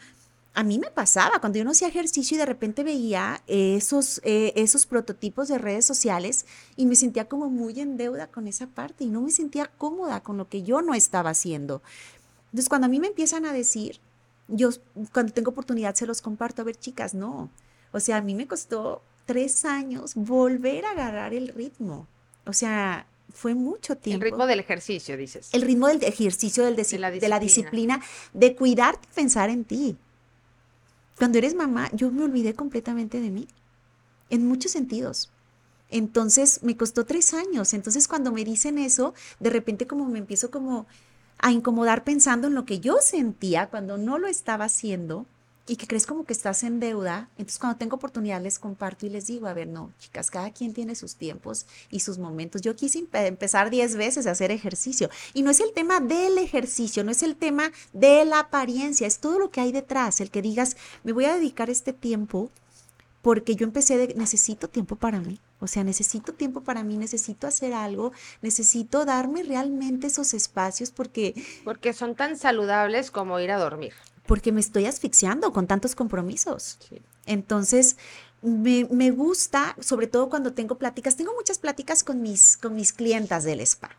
[0.56, 4.54] a mí me pasaba cuando yo no hacía ejercicio y de repente veía esos, eh,
[4.56, 6.46] esos prototipos de redes sociales
[6.76, 10.22] y me sentía como muy en deuda con esa parte y no me sentía cómoda
[10.22, 11.82] con lo que yo no estaba haciendo.
[12.46, 14.00] Entonces cuando a mí me empiezan a decir,
[14.48, 14.70] yo
[15.12, 17.50] cuando tengo oportunidad se los comparto, a ver chicas, no.
[17.92, 22.06] O sea, a mí me costó tres años volver a agarrar el ritmo.
[22.46, 23.06] O sea,
[23.36, 24.24] fue mucho tiempo.
[24.24, 25.50] El ritmo del ejercicio, dices.
[25.52, 29.96] El ritmo del ejercicio, del de, la de, la disciplina, de cuidarte, pensar en ti.
[31.18, 33.46] Cuando eres mamá, yo me olvidé completamente de mí,
[34.30, 35.30] en muchos sentidos.
[35.90, 37.74] Entonces, me costó tres años.
[37.74, 40.86] Entonces, cuando me dicen eso, de repente como me empiezo como
[41.38, 45.26] a incomodar pensando en lo que yo sentía cuando no lo estaba haciendo
[45.68, 47.28] y que crees como que estás en deuda.
[47.38, 50.72] Entonces cuando tengo oportunidad les comparto y les digo, a ver, no, chicas, cada quien
[50.72, 52.62] tiene sus tiempos y sus momentos.
[52.62, 57.04] Yo quise empezar 10 veces a hacer ejercicio y no es el tema del ejercicio,
[57.04, 60.42] no es el tema de la apariencia, es todo lo que hay detrás, el que
[60.42, 62.50] digas, me voy a dedicar este tiempo
[63.26, 65.40] porque yo empecé de, necesito tiempo para mí.
[65.58, 71.34] O sea, necesito tiempo para mí, necesito hacer algo, necesito darme realmente esos espacios porque...
[71.64, 73.94] Porque son tan saludables como ir a dormir.
[74.26, 76.78] Porque me estoy asfixiando con tantos compromisos.
[77.26, 77.96] Entonces,
[78.42, 82.92] me, me, gusta, sobre todo cuando tengo pláticas, tengo muchas pláticas con mis, con mis
[82.92, 83.90] clientas del spa.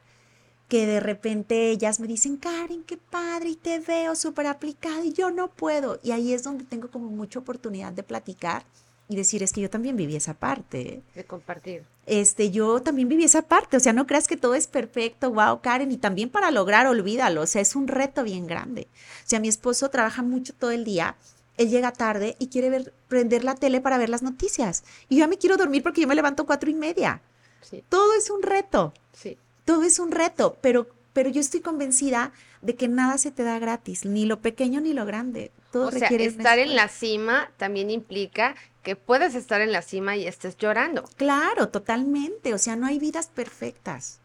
[0.68, 5.14] que de repente ellas me dicen, Karen, qué padre, y te veo súper aplicada y
[5.14, 6.00] yo no puedo.
[6.04, 8.66] Y ahí es donde tengo como mucha oportunidad de platicar
[9.10, 11.02] y decir, es que yo también viví esa parte.
[11.16, 11.84] De compartir.
[12.06, 15.62] Este, yo también viví esa parte, o sea, no creas que todo es perfecto, wow,
[15.62, 18.88] Karen, y también para lograr, olvídalo, o sea, es un reto bien grande.
[19.26, 21.16] O sea, mi esposo trabaja mucho todo el día,
[21.58, 24.84] él llega tarde y quiere ver, prender la tele para ver las noticias.
[25.10, 27.22] Y yo ya me quiero dormir porque yo me levanto cuatro y media.
[27.62, 27.84] Sí.
[27.90, 28.94] Todo es un reto.
[29.12, 29.38] Sí
[29.68, 32.32] todo es un reto, pero, pero yo estoy convencida
[32.62, 35.52] de que nada se te da gratis, ni lo pequeño ni lo grande.
[35.72, 40.16] Todo o sea, estar en la cima también implica que puedes estar en la cima
[40.16, 41.04] y estés llorando.
[41.18, 42.54] Claro, totalmente.
[42.54, 44.20] O sea, no hay vidas perfectas.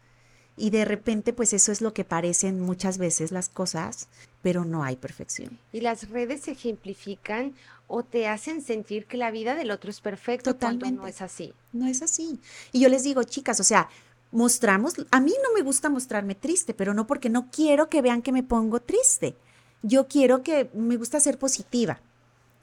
[0.55, 4.07] Y de repente, pues eso es lo que parecen muchas veces las cosas,
[4.41, 5.59] pero no hay perfección.
[5.71, 7.55] Y las redes ejemplifican
[7.87, 11.53] o te hacen sentir que la vida del otro es perfecta cuando no es así.
[11.73, 12.39] No es así.
[12.71, 13.89] Y yo les digo, chicas, o sea,
[14.33, 18.21] mostramos, a mí no me gusta mostrarme triste, pero no porque no quiero que vean
[18.21, 19.35] que me pongo triste.
[19.83, 22.01] Yo quiero que me gusta ser positiva,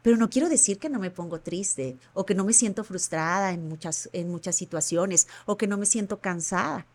[0.02, 3.52] pero no quiero decir que no me pongo triste o que no me siento frustrada
[3.52, 6.86] en muchas, en muchas situaciones o que no me siento cansada.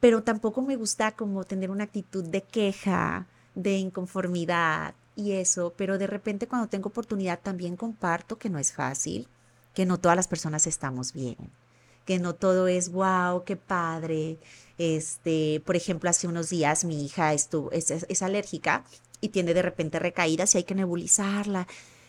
[0.00, 5.98] Pero tampoco me gusta como tener una actitud de queja, de inconformidad y eso, pero
[5.98, 9.26] de repente cuando tengo oportunidad también comparto que no es fácil,
[9.74, 11.36] que no todas las personas estamos bien
[12.08, 14.38] que no todo es wow, qué padre.
[14.78, 18.82] Este, por ejemplo, hace unos días mi hija estuvo, es, alérgica
[19.20, 21.68] y tiene de repente recaídas y hay que nebulizarla.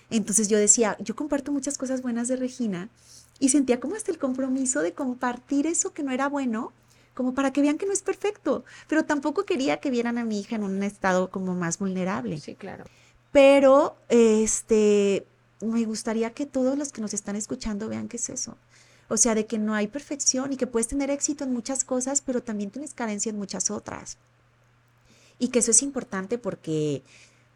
[0.09, 2.87] Entonces yo decía, yo comparto muchas cosas buenas de Regina
[3.39, 6.71] y sentía como hasta el compromiso de compartir eso que no era bueno,
[7.13, 10.39] como para que vean que no es perfecto, pero tampoco quería que vieran a mi
[10.39, 12.37] hija en un estado como más vulnerable.
[12.39, 12.85] Sí, claro.
[13.33, 15.25] Pero este
[15.59, 18.55] me gustaría que todos los que nos están escuchando vean qué es eso.
[19.09, 22.21] O sea, de que no hay perfección y que puedes tener éxito en muchas cosas,
[22.21, 24.17] pero también tienes carencia en muchas otras.
[25.39, 27.03] Y que eso es importante porque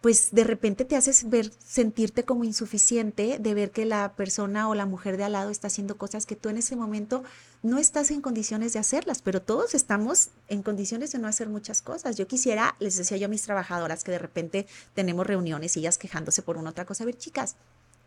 [0.04, 4.76] pues de repente te haces ver, sentirte como insuficiente de ver que la persona o
[4.76, 7.24] la mujer de al lado está haciendo cosas que tú en ese momento
[7.62, 11.82] no estás en condiciones de hacerlas, pero todos estamos en condiciones de no hacer muchas
[11.82, 12.18] cosas.
[12.18, 15.98] Yo quisiera, les decía yo a mis trabajadoras que de repente tenemos reuniones y ellas
[15.98, 17.06] quejándose por una otra cosa.
[17.06, 17.56] A ver, chicas,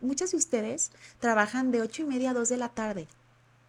[0.03, 3.09] muchas de ustedes trabajan de ocho y media a dos de la tarde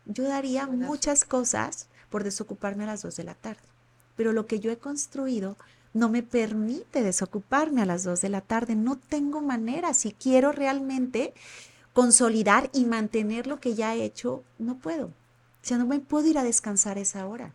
[0.07, 3.67] yo daría muchas cosas por desocuparme a las 2 de la tarde,
[4.15, 5.57] pero lo que yo he construido
[5.93, 8.75] no me permite desocuparme a las 2 de la tarde.
[8.75, 9.93] No tengo manera.
[9.93, 11.33] Si quiero realmente
[11.93, 15.07] consolidar y mantener lo que ya he hecho, no puedo.
[15.07, 15.11] O
[15.63, 17.53] sea, no me puedo ir a descansar esa hora.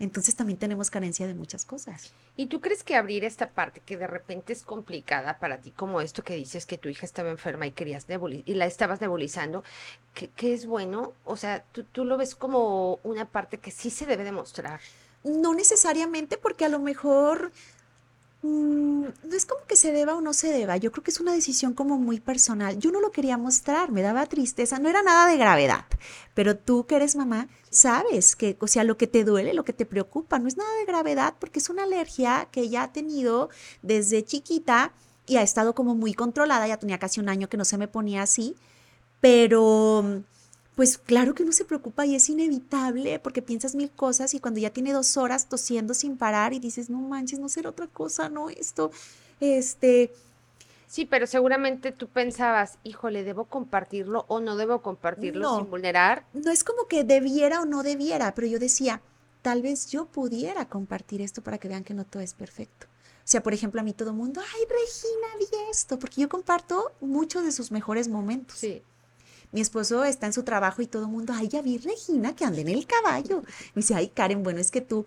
[0.00, 2.12] Entonces también tenemos carencia de muchas cosas.
[2.36, 6.00] ¿Y tú crees que abrir esta parte que de repente es complicada para ti, como
[6.00, 8.06] esto que dices que tu hija estaba enferma y querías
[8.44, 9.62] y la estabas nebulizando,
[10.14, 11.12] que, es bueno?
[11.24, 14.80] O sea, ¿tú, tú lo ves como una parte que sí se debe demostrar.
[15.22, 17.52] No necesariamente porque a lo mejor
[18.44, 21.18] Mm, no es como que se deba o no se deba, yo creo que es
[21.18, 22.78] una decisión como muy personal.
[22.78, 25.86] Yo no lo quería mostrar, me daba tristeza, no era nada de gravedad,
[26.34, 29.72] pero tú que eres mamá, sabes que, o sea, lo que te duele, lo que
[29.72, 33.50] te preocupa, no es nada de gravedad porque es una alergia que ella ha tenido
[33.82, 34.92] desde chiquita
[35.26, 37.88] y ha estado como muy controlada, ya tenía casi un año que no se me
[37.88, 38.56] ponía así,
[39.20, 40.22] pero
[40.76, 44.60] pues claro que uno se preocupa y es inevitable porque piensas mil cosas y cuando
[44.60, 48.28] ya tiene dos horas tosiendo sin parar y dices, no manches, no será otra cosa,
[48.28, 48.90] no esto,
[49.40, 50.12] este...
[50.94, 56.24] Sí, pero seguramente tú pensabas, híjole, ¿debo compartirlo o no debo compartirlo sin vulnerar?
[56.34, 59.02] No es como que debiera o no debiera, pero yo decía,
[59.42, 62.86] tal vez yo pudiera compartir esto para que vean que no todo es perfecto.
[62.86, 66.28] O sea, por ejemplo, a mí todo el mundo, ay, Regina, vi esto, porque yo
[66.28, 68.56] comparto muchos de sus mejores momentos.
[68.56, 68.80] Sí.
[69.50, 72.44] Mi esposo está en su trabajo y todo el mundo, ay, ya vi Regina que
[72.44, 73.42] anda en el caballo.
[73.74, 75.06] Me dice, ay, Karen, bueno, es que tú,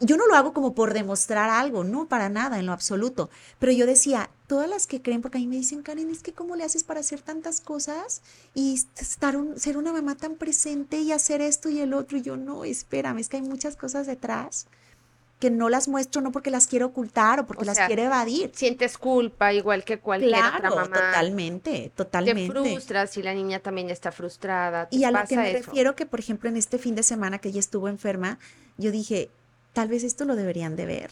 [0.00, 3.30] yo no lo hago como por demostrar algo, no, para nada, en lo absoluto.
[3.58, 6.32] Pero yo decía, todas las que creen, porque a mí me dicen, Karen, es que
[6.32, 8.22] cómo le haces para hacer tantas cosas
[8.54, 12.18] y estar ser una mamá tan presente y hacer esto y el otro.
[12.18, 14.66] Y yo, no, espérame, es que hay muchas cosas detrás
[15.40, 18.50] que no las muestro no porque las quiero ocultar o porque las quiero evadir.
[18.54, 20.88] Sientes culpa igual que cualquier otra mamá.
[20.88, 22.54] Totalmente, totalmente.
[22.54, 24.88] Te frustras si la niña también está frustrada.
[24.90, 27.50] Y a lo que me refiero que, por ejemplo, en este fin de semana que
[27.50, 28.38] ella estuvo enferma,
[28.78, 29.28] yo dije,
[29.72, 31.10] tal vez esto lo deberían de ver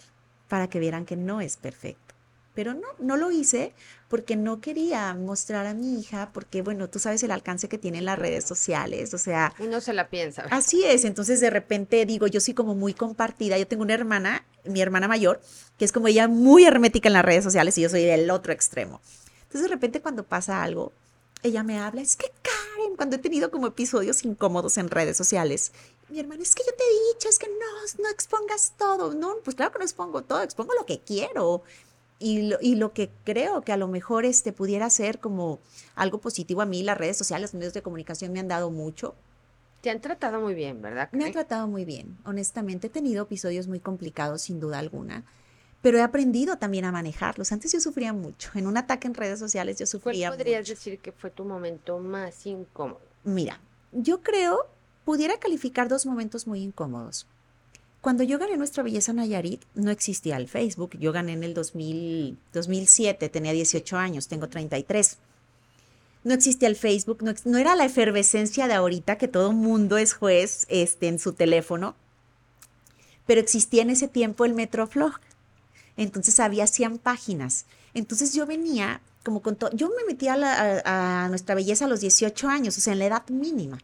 [0.48, 2.11] para que vieran que no es perfecto.
[2.54, 3.74] Pero no, no lo hice
[4.08, 8.04] porque no quería mostrar a mi hija, porque bueno, tú sabes el alcance que tienen
[8.04, 9.54] las redes sociales, o sea...
[9.58, 10.46] Uno se la piensa.
[10.50, 14.44] Así es, entonces de repente digo, yo soy como muy compartida, yo tengo una hermana,
[14.64, 15.40] mi hermana mayor,
[15.78, 18.52] que es como ella muy hermética en las redes sociales y yo soy del otro
[18.52, 19.00] extremo.
[19.44, 20.92] Entonces de repente cuando pasa algo,
[21.42, 25.72] ella me habla, es que Karen, cuando he tenido como episodios incómodos en redes sociales,
[26.12, 29.14] mi hermano, es que yo te he dicho, es que no, no expongas todo.
[29.14, 31.62] No, pues claro que no expongo todo, expongo lo que quiero.
[32.24, 35.58] Y lo, y lo que creo que a lo mejor este pudiera ser como
[35.96, 39.16] algo positivo a mí, las redes sociales, los medios de comunicación me han dado mucho.
[39.80, 41.08] Te han tratado muy bien, ¿verdad?
[41.10, 42.86] Me han tratado muy bien, honestamente.
[42.86, 45.24] He tenido episodios muy complicados, sin duda alguna,
[45.80, 47.50] pero he aprendido también a manejarlos.
[47.50, 48.50] Antes yo sufría mucho.
[48.54, 51.98] En un ataque en redes sociales yo sufría ¿Cuál podrías decir que fue tu momento
[51.98, 53.00] más incómodo?
[53.24, 53.60] Mira,
[53.90, 54.68] yo creo,
[55.04, 57.26] pudiera calificar dos momentos muy incómodos.
[58.02, 60.98] Cuando yo gané Nuestra Belleza Nayarit, no existía el Facebook.
[60.98, 65.16] Yo gané en el 2000, 2007, tenía 18 años, tengo 33
[66.24, 70.66] no existía el Facebook, no, era la efervescencia de ahorita que todo mundo es juez
[70.68, 71.96] este, en su teléfono,
[73.26, 75.20] pero existía en ese tiempo el Metroflog.
[75.96, 77.66] Entonces había 100 páginas.
[77.92, 80.36] Entonces yo venía como con todo, yo me metí a,
[80.84, 83.78] a, nuestra belleza a los 18 años, o sea, en la edad mínima.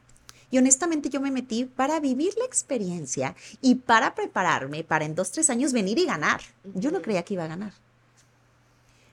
[0.51, 5.30] Y honestamente yo me metí para vivir la experiencia y para prepararme para en dos,
[5.30, 6.40] tres años venir y ganar.
[6.74, 7.72] Yo no creía que iba a ganar.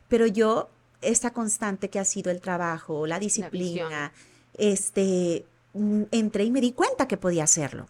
[0.08, 0.70] Pero yo
[1.02, 4.12] esta constante que ha sido el trabajo, la disciplina,
[4.58, 7.88] este, mm, entré y me di cuenta que podía hacerlo.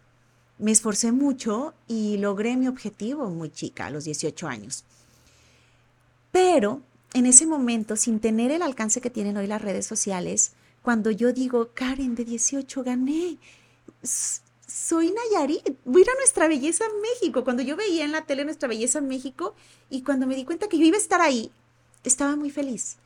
[0.57, 4.85] Me esforcé mucho y logré mi objetivo muy chica, a los 18 años.
[6.31, 6.81] Pero
[7.13, 10.51] en ese momento, sin tener el alcance que tienen hoy las redes sociales,
[10.85, 13.37] cuando yo digo, Karen, de 18 gané,
[14.01, 17.43] soy Nayarit, voy a ir a Nuestra Belleza México.
[17.43, 19.55] Cuando yo veía en la tele Nuestra Belleza México
[19.89, 21.51] y cuando me di cuenta que yo iba a estar ahí,
[22.05, 22.97] estaba muy feliz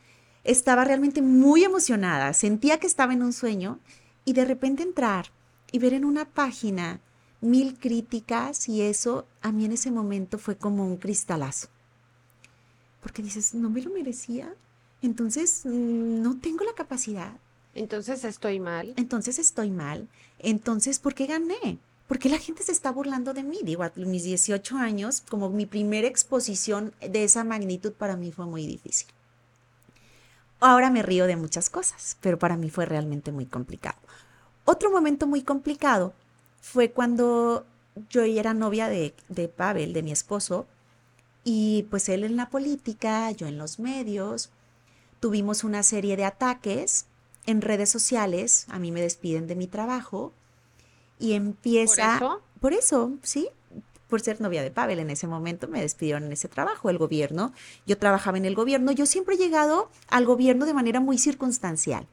[0.44, 3.80] estaba realmente muy emocionada, sentía que estaba en un sueño
[4.26, 5.28] y de repente entrar
[5.72, 7.02] y ver en una página
[7.42, 11.68] mil críticas y eso a mí en ese momento fue como un cristalazo.
[13.02, 14.54] Porque dices, no me lo merecía,
[15.02, 17.34] entonces mm, no tengo la capacidad.
[17.80, 18.94] Entonces estoy mal.
[18.98, 20.10] Entonces estoy mal.
[20.38, 21.78] Entonces, ¿por qué gané?
[22.10, 23.60] ¿Por qué la gente se está burlando de mí?
[23.64, 28.68] Digo, mis 18 años, como mi primera exposición de esa magnitud para mí fue muy
[28.68, 29.08] difícil.
[30.60, 33.98] Ahora me río de muchas cosas, pero para mí fue realmente muy complicado.
[34.66, 36.14] Otro momento muy complicado
[36.62, 37.66] fue cuando
[38.10, 40.68] yo era novia de Pavel, de mi esposo,
[41.46, 44.50] y pues él en la política, yo en los medios.
[45.22, 47.06] Tuvimos una serie de ataques
[47.46, 50.34] en redes sociales, a mí me despiden de mi trabajo
[51.18, 52.20] y empieza...
[52.20, 52.42] ¿Por eso?
[52.60, 53.50] Por eso, sí,
[54.10, 57.54] por ser novia de Pavel en ese momento, me despidieron en ese trabajo, el gobierno.
[57.86, 62.08] Yo trabajaba en el gobierno, yo siempre he llegado al gobierno de manera muy circunstancial.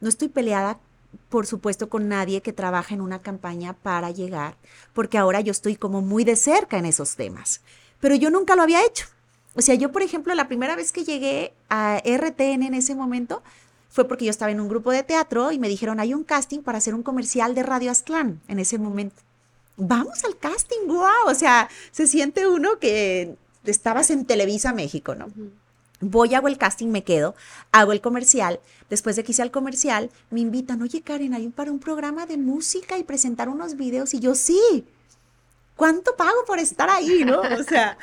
[0.00, 0.80] No estoy peleada,
[1.28, 4.56] por supuesto, con nadie que trabaja en una campaña para llegar,
[4.92, 7.60] porque ahora yo estoy como muy de cerca en esos temas,
[8.00, 9.06] pero yo nunca lo había hecho.
[9.54, 13.42] O sea, yo, por ejemplo, la primera vez que llegué a RTN en ese momento,
[13.92, 16.60] fue porque yo estaba en un grupo de teatro y me dijeron, hay un casting
[16.60, 19.22] para hacer un comercial de Radio Aztlán en ese momento
[19.76, 25.28] vamos al casting, wow, o sea, se siente uno que estabas en Televisa México, ¿no?
[26.00, 27.36] Voy, hago el casting, me quedo,
[27.70, 28.58] hago el comercial.
[28.90, 32.26] Después de que hice el comercial, me invitan, oye Karen, hay un, para un programa
[32.26, 34.12] de música y presentar unos videos.
[34.12, 34.84] Y yo, sí,
[35.76, 37.40] ¿cuánto pago por estar ahí, no?
[37.40, 37.96] O sea,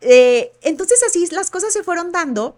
[0.00, 2.56] eh, entonces así las cosas se fueron dando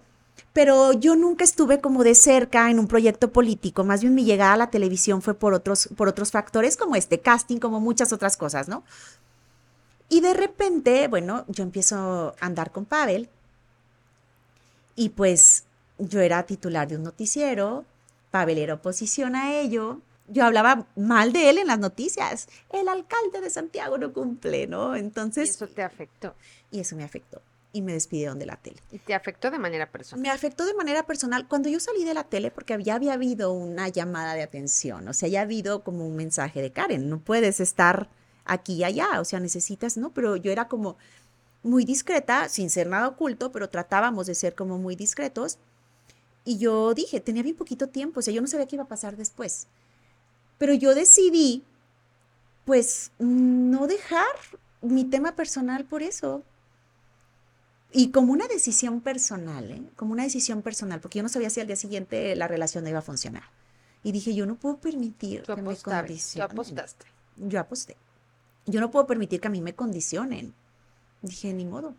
[0.53, 4.55] pero yo nunca estuve como de cerca en un proyecto político, más bien mi llegada
[4.55, 8.37] a la televisión fue por otros, por otros factores como este casting, como muchas otras
[8.37, 8.85] cosas, ¿no?
[10.09, 13.31] Y de repente, bueno, yo empiezo a andar con Pavel
[14.95, 15.65] y pues
[15.99, 17.87] yo era titular de un noticiero,
[18.31, 23.41] Pavel era oposición a ello, yo hablaba mal de él en las noticias, el alcalde
[23.41, 24.97] de Santiago no cumple, ¿no?
[24.97, 25.49] Entonces...
[25.49, 26.35] Y eso te afectó.
[26.71, 27.41] Y eso me afectó
[27.73, 28.77] y me despidieron de la tele.
[28.91, 30.23] ¿Y te afectó de manera personal?
[30.23, 33.53] Me afectó de manera personal cuando yo salí de la tele porque ya había habido
[33.53, 37.21] una llamada de atención, o sea, ya ha habido como un mensaje de Karen, no
[37.21, 38.09] puedes estar
[38.45, 40.13] aquí y allá, o sea, necesitas, ¿no?
[40.13, 40.97] Pero yo era como
[41.63, 45.59] muy discreta, sin ser nada oculto, pero tratábamos de ser como muy discretos.
[46.45, 48.89] Y yo dije, tenía bien poquito tiempo, o sea, yo no sabía qué iba a
[48.89, 49.69] pasar después.
[50.59, 51.65] Pero yo decidí,
[52.65, 54.27] pues, no dejar
[54.81, 56.43] mi tema personal por eso.
[57.93, 59.83] Y como una decisión personal, ¿eh?
[59.97, 62.91] como una decisión personal, porque yo no sabía si al día siguiente la relación no
[62.91, 63.45] iba a funcionar.
[64.03, 66.49] Y dije, yo no puedo permitir que me condicionen.
[66.49, 67.07] Tú apostaste.
[67.37, 67.97] Yo aposté.
[68.67, 70.55] Yo no puedo permitir que a mí me condicionen.
[71.21, 71.95] Dije, ni modo.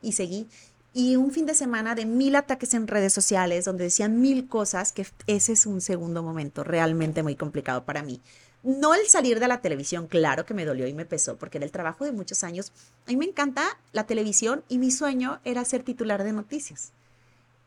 [0.00, 0.48] Y seguí.
[0.94, 4.92] Y un fin de semana de mil ataques en redes sociales donde decían mil cosas,
[4.92, 8.20] que ese es un segundo momento realmente muy complicado para mí.
[8.62, 11.64] No el salir de la televisión, claro que me dolió y me pesó, porque era
[11.66, 12.72] el trabajo de muchos años.
[13.06, 16.92] A mí me encanta la televisión y mi sueño era ser titular de noticias.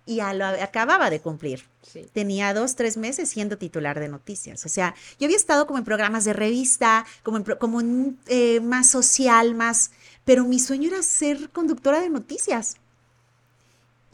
[0.08, 1.64] y ya lo acababa de cumplir.
[1.82, 2.06] Sí.
[2.14, 4.66] Tenía dos, tres meses siendo titular de noticias.
[4.66, 8.60] O sea, yo había estado como en programas de revista, como en, como en, eh,
[8.62, 9.92] más social, más...
[10.24, 12.78] Pero mi sueño era ser conductora de noticias.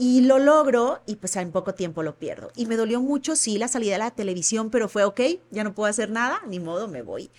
[0.03, 2.51] Y lo logro y pues en poco tiempo lo pierdo.
[2.55, 5.21] Y me dolió mucho, sí, la salida de la televisión, pero fue ok,
[5.51, 7.29] ya no puedo hacer nada, ni modo, me voy.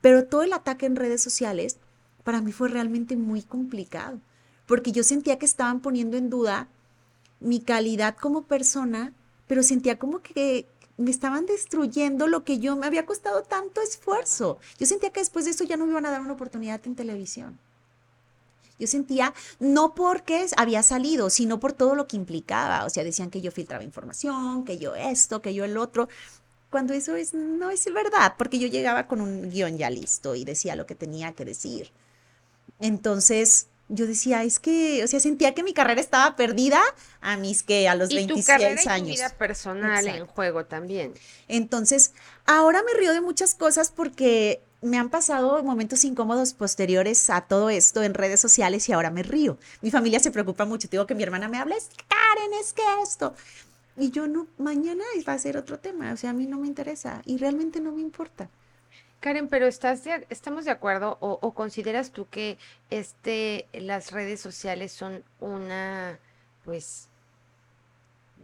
[0.00, 1.76] Pero todo el ataque en redes sociales
[2.24, 4.18] para mí fue realmente muy complicado,
[4.66, 6.66] porque yo sentía que estaban poniendo en duda
[7.38, 9.12] mi calidad como persona,
[9.46, 14.58] pero sentía como que me estaban destruyendo lo que yo me había costado tanto esfuerzo.
[14.80, 16.96] Yo sentía que después de eso ya no me iban a dar una oportunidad en
[16.96, 17.60] televisión.
[18.80, 22.84] Yo sentía, no porque había salido, sino por todo lo que implicaba.
[22.84, 26.08] O sea, decían que yo filtraba información, que yo esto, que yo el otro.
[26.70, 30.44] Cuando eso es, no es verdad, porque yo llegaba con un guion ya listo y
[30.44, 31.92] decía lo que tenía que decir.
[32.80, 36.80] Entonces, yo decía, es que, o sea, sentía que mi carrera estaba perdida
[37.20, 39.16] a mis que a los Y tu 26 carrera y tu años.
[39.16, 41.14] vida personal en juego también.
[41.48, 42.12] Entonces,
[42.46, 47.68] ahora me río de muchas cosas porque me han pasado momentos incómodos posteriores a todo
[47.70, 49.58] esto en redes sociales y ahora me río.
[49.82, 50.88] Mi familia se preocupa mucho.
[50.88, 53.34] Te digo que mi hermana me habla, es Karen, es que esto.
[53.96, 56.12] Y yo no, mañana va a ser otro tema.
[56.12, 58.48] O sea, a mí no me interesa y realmente no me importa.
[59.20, 62.56] Karen, pero ¿estás de- estamos de acuerdo o, o consideras tú que
[62.88, 66.18] este, las redes sociales son una,
[66.64, 67.08] pues,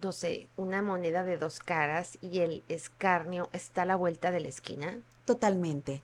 [0.02, 4.40] no sé, una moneda de dos caras y el escarnio está a la vuelta de
[4.40, 4.98] la esquina?
[5.26, 6.02] Totalmente,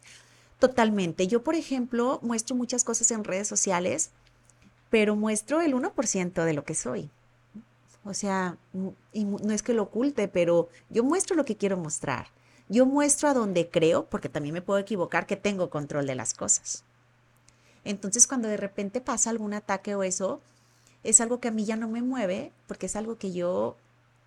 [0.58, 1.26] totalmente.
[1.28, 4.10] Yo, por ejemplo, muestro muchas cosas en redes sociales,
[4.90, 7.10] pero muestro el 1% de lo que soy.
[8.04, 11.76] O sea, mu- y no es que lo oculte, pero yo muestro lo que quiero
[11.78, 12.28] mostrar.
[12.68, 16.34] Yo muestro a donde creo, porque también me puedo equivocar, que tengo control de las
[16.34, 16.84] cosas.
[17.84, 20.40] Entonces, cuando de repente pasa algún ataque o eso,
[21.04, 23.76] es algo que a mí ya no me mueve, porque es algo que yo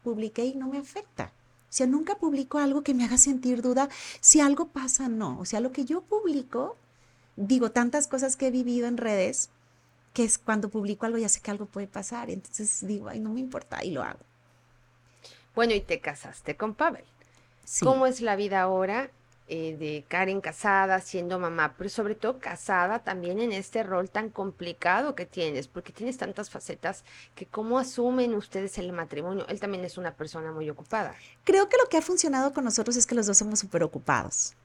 [0.03, 1.31] publiqué y no me afecta.
[1.76, 3.89] O sea, nunca publico algo que me haga sentir duda
[4.21, 5.38] si algo pasa, no.
[5.41, 6.78] O sea, lo que yo publico,
[7.36, 9.49] digo tantas cosas que he vivido en redes,
[10.13, 12.30] que es cuando publico algo ya sé que algo puede pasar.
[12.30, 14.21] Entonces digo, ay, no me importa y lo hago.
[15.53, 17.03] Bueno, y te casaste con Pavel.
[17.65, 17.84] Sí.
[17.84, 19.11] ¿Cómo es la vida ahora
[19.47, 24.29] eh, de Karen casada, siendo mamá, pero sobre todo casada también en este rol tan
[24.29, 27.03] complicado que tienes, porque tienes tantas facetas
[27.35, 29.45] que cómo asumen ustedes el matrimonio?
[29.47, 31.13] Él también es una persona muy ocupada.
[31.43, 34.55] Creo que lo que ha funcionado con nosotros es que los dos somos súper ocupados.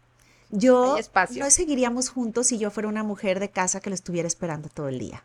[0.51, 0.97] Yo
[1.37, 4.89] no seguiríamos juntos si yo fuera una mujer de casa que lo estuviera esperando todo
[4.89, 5.25] el día.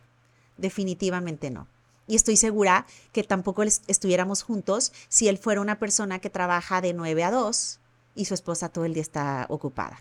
[0.58, 1.68] Definitivamente no.
[2.08, 6.93] Y estoy segura que tampoco estuviéramos juntos si él fuera una persona que trabaja de
[6.93, 7.80] 9 a 2
[8.16, 9.99] y su esposa todo el día está ocupada.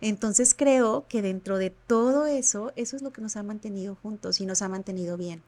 [0.00, 4.40] Entonces creo que dentro de todo eso, eso es lo que nos ha mantenido juntos
[4.40, 5.42] y nos ha mantenido bien.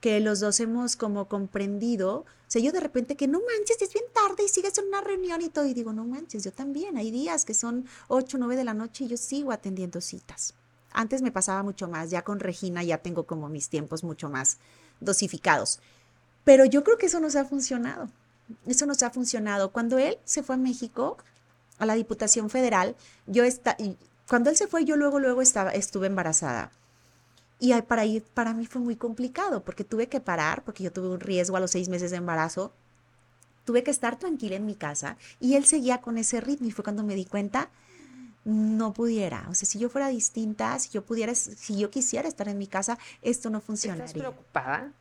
[0.00, 3.92] Que los dos hemos como comprendido, o sea, yo de repente que no manches, es
[3.92, 6.96] bien tarde y sigues en una reunión y todo, y digo, no manches, yo también,
[6.96, 10.54] hay días que son 8, 9 de la noche y yo sigo atendiendo citas.
[10.92, 14.58] Antes me pasaba mucho más, ya con Regina ya tengo como mis tiempos mucho más
[15.00, 15.80] dosificados.
[16.44, 18.08] Pero yo creo que eso nos ha funcionado.
[18.66, 19.72] Eso nos ha funcionado.
[19.72, 21.16] Cuando él se fue a México,
[21.78, 23.96] a la Diputación Federal, yo esta, y
[24.28, 26.70] cuando él se fue, yo luego, luego estaba, estuve embarazada.
[27.58, 31.08] Y para ir, para mí fue muy complicado porque tuve que parar, porque yo tuve
[31.08, 32.72] un riesgo a los seis meses de embarazo.
[33.64, 36.84] Tuve que estar tranquila en mi casa y él seguía con ese ritmo y fue
[36.84, 37.70] cuando me di cuenta,
[38.44, 39.46] no pudiera.
[39.50, 42.68] O sea, si yo fuera distinta, si yo pudiera, si yo quisiera estar en mi
[42.68, 44.12] casa, esto no ¿Estás funcionaría.
[44.14, 44.92] preocupada?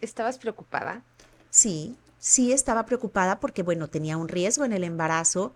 [0.00, 1.02] ¿Estabas preocupada?
[1.50, 5.52] Sí, sí estaba preocupada porque, bueno, tenía un riesgo en el embarazo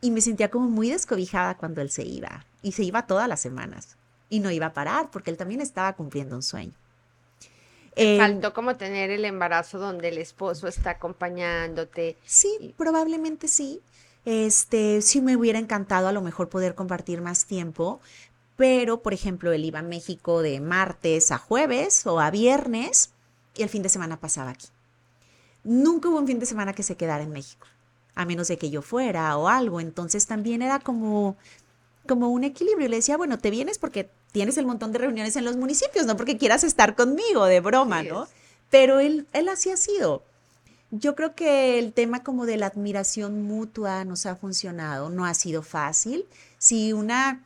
[0.00, 2.46] y me sentía como muy descobijada cuando él se iba.
[2.62, 3.96] Y se iba todas las semanas.
[4.30, 6.74] Y no iba a parar porque él también estaba cumpliendo un sueño.
[7.96, 12.16] Em, Faltó como tener el embarazo donde el esposo está acompañándote.
[12.24, 13.80] Sí, probablemente sí.
[14.24, 18.00] Este, sí me hubiera encantado a lo mejor poder compartir más tiempo,
[18.54, 23.10] pero por ejemplo, él iba a México de martes a jueves o a viernes
[23.56, 24.68] y el fin de semana pasaba aquí.
[25.64, 27.66] Nunca hubo un fin de semana que se quedara en México,
[28.14, 29.80] a menos de que yo fuera o algo.
[29.80, 31.36] Entonces también era como,
[32.08, 32.86] como un equilibrio.
[32.86, 36.06] Y le decía, bueno, te vienes porque tienes el montón de reuniones en los municipios,
[36.06, 38.24] no porque quieras estar conmigo, de broma, ¿no?
[38.24, 38.30] es.
[38.70, 40.22] Pero él, él así ha sido.
[40.90, 45.34] Yo creo que el tema como de la admiración mutua nos ha funcionado, no ha
[45.34, 46.26] sido fácil.
[46.58, 47.40] Si una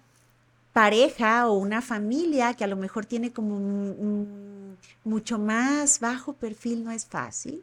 [0.73, 6.33] pareja o una familia que a lo mejor tiene como un- un mucho más bajo
[6.35, 7.63] perfil no es fácil,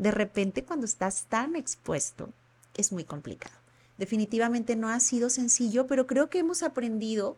[0.00, 2.30] de repente cuando estás tan expuesto
[2.74, 3.54] es muy complicado.
[3.98, 7.36] Definitivamente no ha sido sencillo, pero creo que hemos aprendido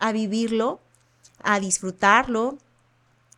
[0.00, 0.80] a vivirlo,
[1.44, 2.58] a disfrutarlo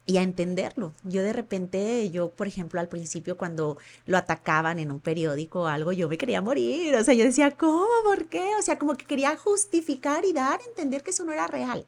[0.07, 0.95] y a entenderlo.
[1.03, 5.67] Yo de repente, yo, por ejemplo, al principio cuando lo atacaban en un periódico o
[5.67, 6.95] algo, yo me quería morir.
[6.95, 7.87] O sea, yo decía, ¿cómo?
[8.03, 8.49] ¿Por qué?
[8.59, 11.85] O sea, como que quería justificar y dar a entender que eso no era real.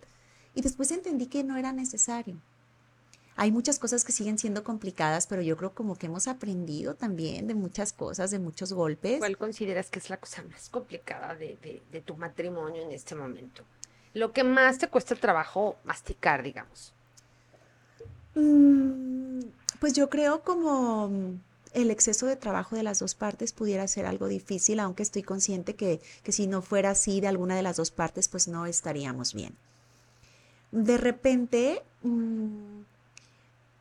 [0.55, 2.37] Y después entendí que no era necesario.
[3.37, 7.47] Hay muchas cosas que siguen siendo complicadas, pero yo creo como que hemos aprendido también
[7.47, 9.19] de muchas cosas, de muchos golpes.
[9.19, 13.63] ¿Cuál consideras que es la cosa más complicada de, de tu matrimonio en este momento?
[14.15, 16.95] Lo que más te cuesta trabajo masticar, digamos.
[18.35, 19.41] Mm,
[19.81, 21.39] pues yo creo como
[21.73, 25.75] el exceso de trabajo de las dos partes pudiera ser algo difícil, aunque estoy consciente
[25.75, 29.55] que, si no fuera así de alguna de las dos partes, pues no estaríamos bien.
[30.73, 32.81] De repente, mm,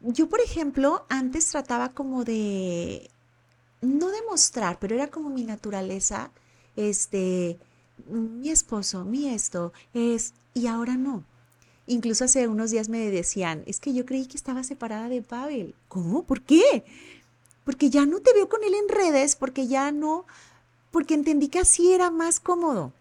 [0.05, 3.09] yo por ejemplo, antes trataba como de,
[3.81, 6.31] no demostrar, pero era como mi naturaleza,
[6.75, 7.57] este,
[8.07, 11.23] mi esposo, mi esto, es, y ahora no.
[11.87, 15.75] Incluso hace unos días me decían, es que yo creí que estaba separada de Pavel.
[15.87, 16.23] ¿Cómo?
[16.23, 16.83] ¿Por qué?
[17.63, 20.25] Porque ya no te veo con él en redes, porque ya no,
[20.91, 22.91] porque entendí que así era más cómodo,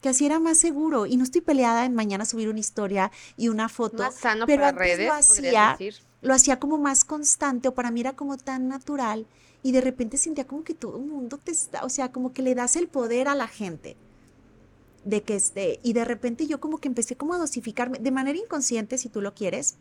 [0.00, 1.06] que así era más seguro.
[1.06, 4.04] Y no estoy peleada en mañana subir una historia y una foto.
[4.04, 5.76] Más sano pero para redes, lo hacía,
[6.20, 9.26] lo hacía como más constante o para mí era como tan natural
[9.62, 12.42] y de repente sentía como que todo el mundo te está, o sea, como que
[12.42, 13.96] le das el poder a la gente
[15.04, 18.38] de que este, y de repente yo como que empecé como a dosificarme, de manera
[18.38, 19.76] inconsciente, si tú lo quieres,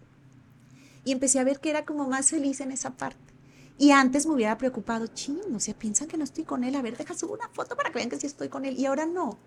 [1.04, 3.18] y empecé a ver que era como más feliz en esa parte.
[3.78, 6.82] Y antes me hubiera preocupado, ching, o sea, piensan que no estoy con él, a
[6.82, 9.06] ver, deja subir una foto para que vean que sí estoy con él, y ahora
[9.06, 9.38] no.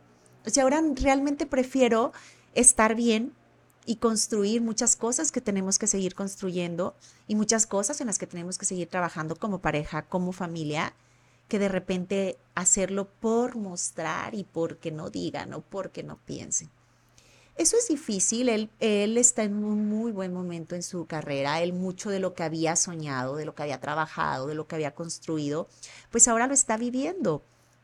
[0.46, 2.12] O sea, ahora realmente prefiero
[2.54, 3.32] estar bien
[3.90, 6.94] y construir muchas cosas que tenemos que seguir construyendo
[7.26, 10.94] y muchas cosas en las que tenemos que seguir trabajando como pareja, como familia,
[11.48, 16.70] que de repente hacerlo por mostrar y porque no digan o porque no piensen.
[17.56, 21.72] Eso es difícil, él, él está en un muy buen momento en su carrera, él
[21.72, 24.94] mucho de lo que había soñado, de lo que había trabajado, de lo que había
[24.94, 25.66] construido,
[26.12, 27.42] pues ahora lo está viviendo.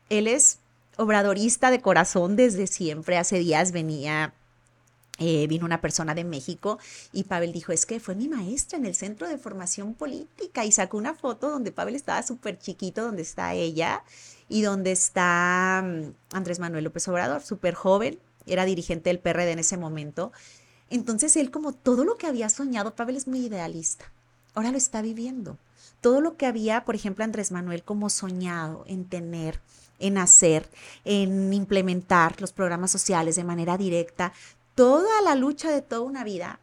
[0.09, 0.59] Él es
[0.95, 4.33] obradorista de corazón desde siempre, hace días venía
[5.19, 6.77] eh, vino una persona de México
[7.11, 10.71] y Pavel dijo, es que fue mi maestra en el centro de formación política y
[10.71, 14.03] sacó una foto donde Pavel estaba súper chiquito, donde está ella
[14.47, 19.59] y donde está mm, Andrés Manuel López Obrador, súper joven, era dirigente del PRD en
[19.59, 20.31] ese momento.
[20.89, 24.11] Entonces él como todo lo que había soñado, Pavel es muy idealista,
[24.53, 25.57] ahora lo está viviendo.
[25.99, 29.59] Todo lo que había, por ejemplo, Andrés Manuel como soñado en tener,
[29.99, 30.69] en hacer,
[31.05, 34.31] en implementar los programas sociales de manera directa,
[34.77, 36.59] toda la lucha de toda una vida.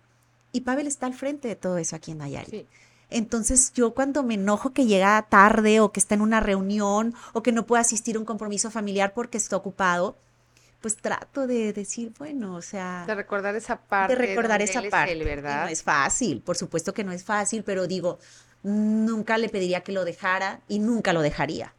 [0.53, 2.69] Y Pavel está al frente de todo eso aquí en Nayarit.
[3.11, 7.43] Entonces yo cuando me enojo que llega tarde o que está en una reunión o
[7.43, 10.17] que no puede asistir a un compromiso familiar porque está ocupado,
[10.81, 13.03] pues trato de decir, bueno, o sea...
[13.05, 14.15] De recordar esa parte.
[14.15, 15.25] De recordar esa parte.
[15.25, 15.65] ¿verdad?
[15.65, 18.21] no es fácil, por supuesto que no es fácil, pero digo,
[18.63, 21.75] nunca le pediría que lo dejara y nunca lo dejaría.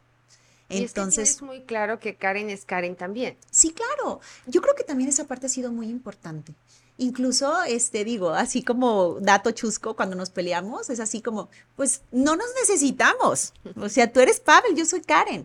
[0.68, 3.36] Entonces, es, muy claro que Karen es Karen también.
[3.50, 4.20] Sí, claro.
[4.46, 6.54] Yo creo que también esa parte ha sido muy importante.
[6.98, 12.36] Incluso, este, digo, así como dato chusco cuando nos peleamos, es así como, pues no
[12.36, 13.52] nos necesitamos.
[13.80, 15.44] O sea, tú eres Pavel, yo soy Karen.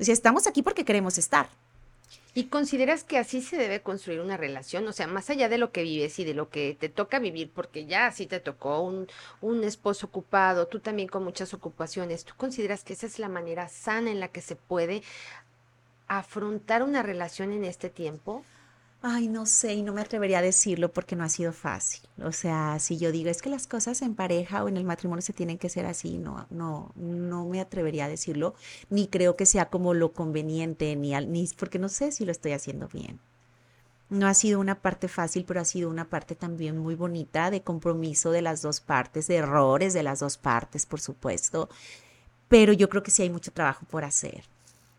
[0.00, 1.48] O sea, estamos aquí porque queremos estar.
[2.36, 4.86] ¿Y consideras que así se debe construir una relación?
[4.88, 7.50] O sea, más allá de lo que vives y de lo que te toca vivir,
[7.54, 9.06] porque ya así te tocó un,
[9.40, 13.68] un esposo ocupado, tú también con muchas ocupaciones, ¿tú consideras que esa es la manera
[13.68, 15.02] sana en la que se puede
[16.08, 18.44] afrontar una relación en este tiempo?
[19.06, 22.00] Ay, no sé, y no me atrevería a decirlo porque no ha sido fácil.
[22.22, 25.20] O sea, si yo digo es que las cosas en pareja o en el matrimonio
[25.20, 28.54] se tienen que ser así, no, no, no me atrevería a decirlo,
[28.88, 32.52] ni creo que sea como lo conveniente, ni, ni porque no sé si lo estoy
[32.52, 33.20] haciendo bien.
[34.08, 37.60] No ha sido una parte fácil, pero ha sido una parte también muy bonita de
[37.60, 41.68] compromiso de las dos partes, de errores de las dos partes, por supuesto.
[42.48, 44.44] Pero yo creo que sí hay mucho trabajo por hacer.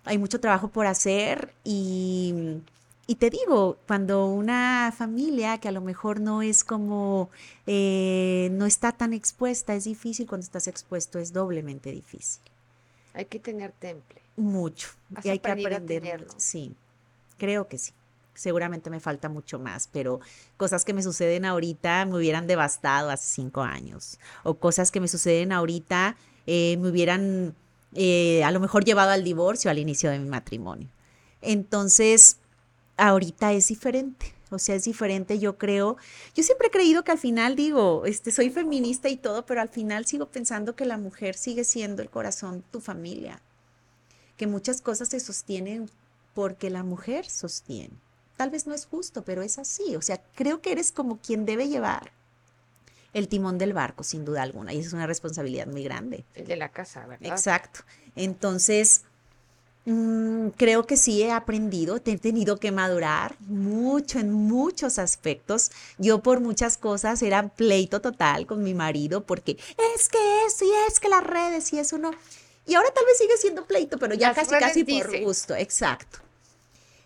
[0.04, 2.62] Hay mucho trabajo por hacer y
[3.08, 7.30] y te digo, cuando una familia que a lo mejor no es como,
[7.68, 12.42] eh, no está tan expuesta, es difícil, cuando estás expuesto es doblemente difícil.
[13.14, 14.22] Hay que tener temple.
[14.38, 14.90] Mucho.
[15.24, 16.28] y hay que aprender.
[16.38, 16.76] Sí,
[17.38, 17.94] creo que sí.
[18.34, 20.20] Seguramente me falta mucho más, pero
[20.58, 24.20] cosas que me suceden ahorita me hubieran devastado hace cinco años.
[24.44, 27.56] O cosas que me suceden ahorita eh, me hubieran
[27.94, 30.90] eh, a lo mejor llevado al divorcio al inicio de mi matrimonio.
[31.42, 32.40] Entonces,
[32.98, 34.34] ahorita es diferente.
[34.52, 35.98] O sea, es diferente, yo creo.
[36.36, 39.70] Yo siempre he creído que al final digo, este, soy feminista y todo, pero al
[39.70, 43.42] final sigo pensando que la mujer sigue siendo el corazón de tu familia.
[44.38, 45.90] Que muchas cosas se sostienen
[46.34, 47.96] porque la mujer sostiene.
[48.38, 49.96] Tal vez no es justo, pero es así.
[49.96, 52.12] O sea, creo que eres como quien debe llevar
[53.14, 56.26] el timón del barco, sin duda alguna, y es una responsabilidad muy grande.
[56.34, 57.32] El de la casa, ¿verdad?
[57.32, 57.80] Exacto.
[58.18, 59.06] Entonces,
[59.86, 65.72] mm, creo que sí he aprendido, he tenido que madurar mucho en muchos aspectos.
[65.98, 69.58] Yo por muchas cosas era pleito total con mi marido porque
[69.96, 72.12] es que esto y es que las redes y eso no.
[72.68, 76.20] Y ahora tal vez sigue siendo pleito, pero ya casi, casi por gusto, exacto.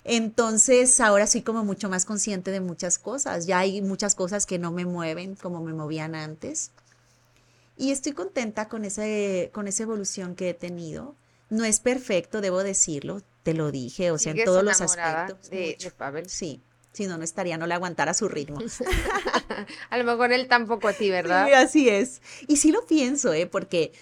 [0.05, 3.45] Entonces ahora soy como mucho más consciente de muchas cosas.
[3.45, 6.71] Ya hay muchas cosas que no me mueven como me movían antes.
[7.77, 11.15] Y estoy contenta con, ese, con esa evolución que he tenido.
[11.49, 15.49] No es perfecto, debo decirlo, te lo dije, o sea, en todos los aspectos.
[15.49, 16.29] De, de Pavel.
[16.29, 16.61] Sí,
[16.91, 18.59] si no, no estaría, no le aguantara su ritmo.
[19.89, 21.47] a lo mejor él tampoco a ti, ¿verdad?
[21.47, 22.21] Sí, así es.
[22.47, 23.47] Y sí lo pienso, ¿eh?
[23.47, 23.93] Porque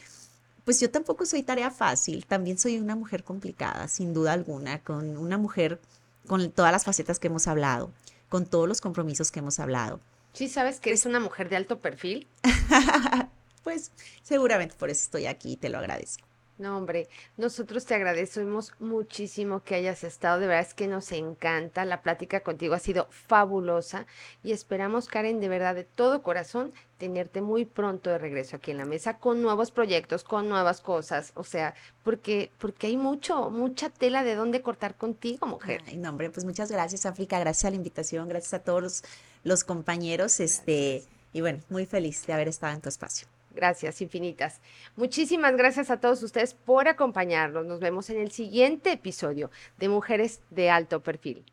[0.68, 5.16] pues yo tampoco soy tarea fácil, también soy una mujer complicada, sin duda alguna, con
[5.16, 5.80] una mujer
[6.28, 7.94] con todas las facetas que hemos hablado,
[8.28, 10.02] con todos los compromisos que hemos hablado.
[10.34, 12.28] Sí, sabes que eres una mujer de alto perfil.
[13.64, 13.92] pues
[14.24, 16.27] seguramente por eso estoy aquí y te lo agradezco.
[16.58, 17.08] No, hombre,
[17.38, 20.40] nosotros te agradecemos muchísimo que hayas estado.
[20.40, 21.86] De verdad es que nos encanta.
[21.86, 24.08] La plática contigo ha sido fabulosa
[24.44, 28.78] y esperamos, Karen, de verdad, de todo corazón, tenerte muy pronto de regreso aquí en
[28.78, 31.32] la mesa con nuevos proyectos, con nuevas cosas.
[31.36, 35.84] O sea, porque, porque hay mucho, mucha tela de dónde cortar contigo, mujer.
[35.86, 37.40] Ay, no, hombre, pues muchas gracias, África.
[37.40, 39.04] Gracias a la invitación, gracias a todos
[39.44, 40.40] los, compañeros.
[40.40, 41.04] Este,
[41.34, 43.28] y bueno, muy feliz de haber estado en tu espacio.
[43.58, 44.62] Gracias infinitas.
[44.96, 47.66] Muchísimas gracias a todos ustedes por acompañarnos.
[47.66, 51.44] Nos vemos en el siguiente episodio de Mujeres de Alto Perfil.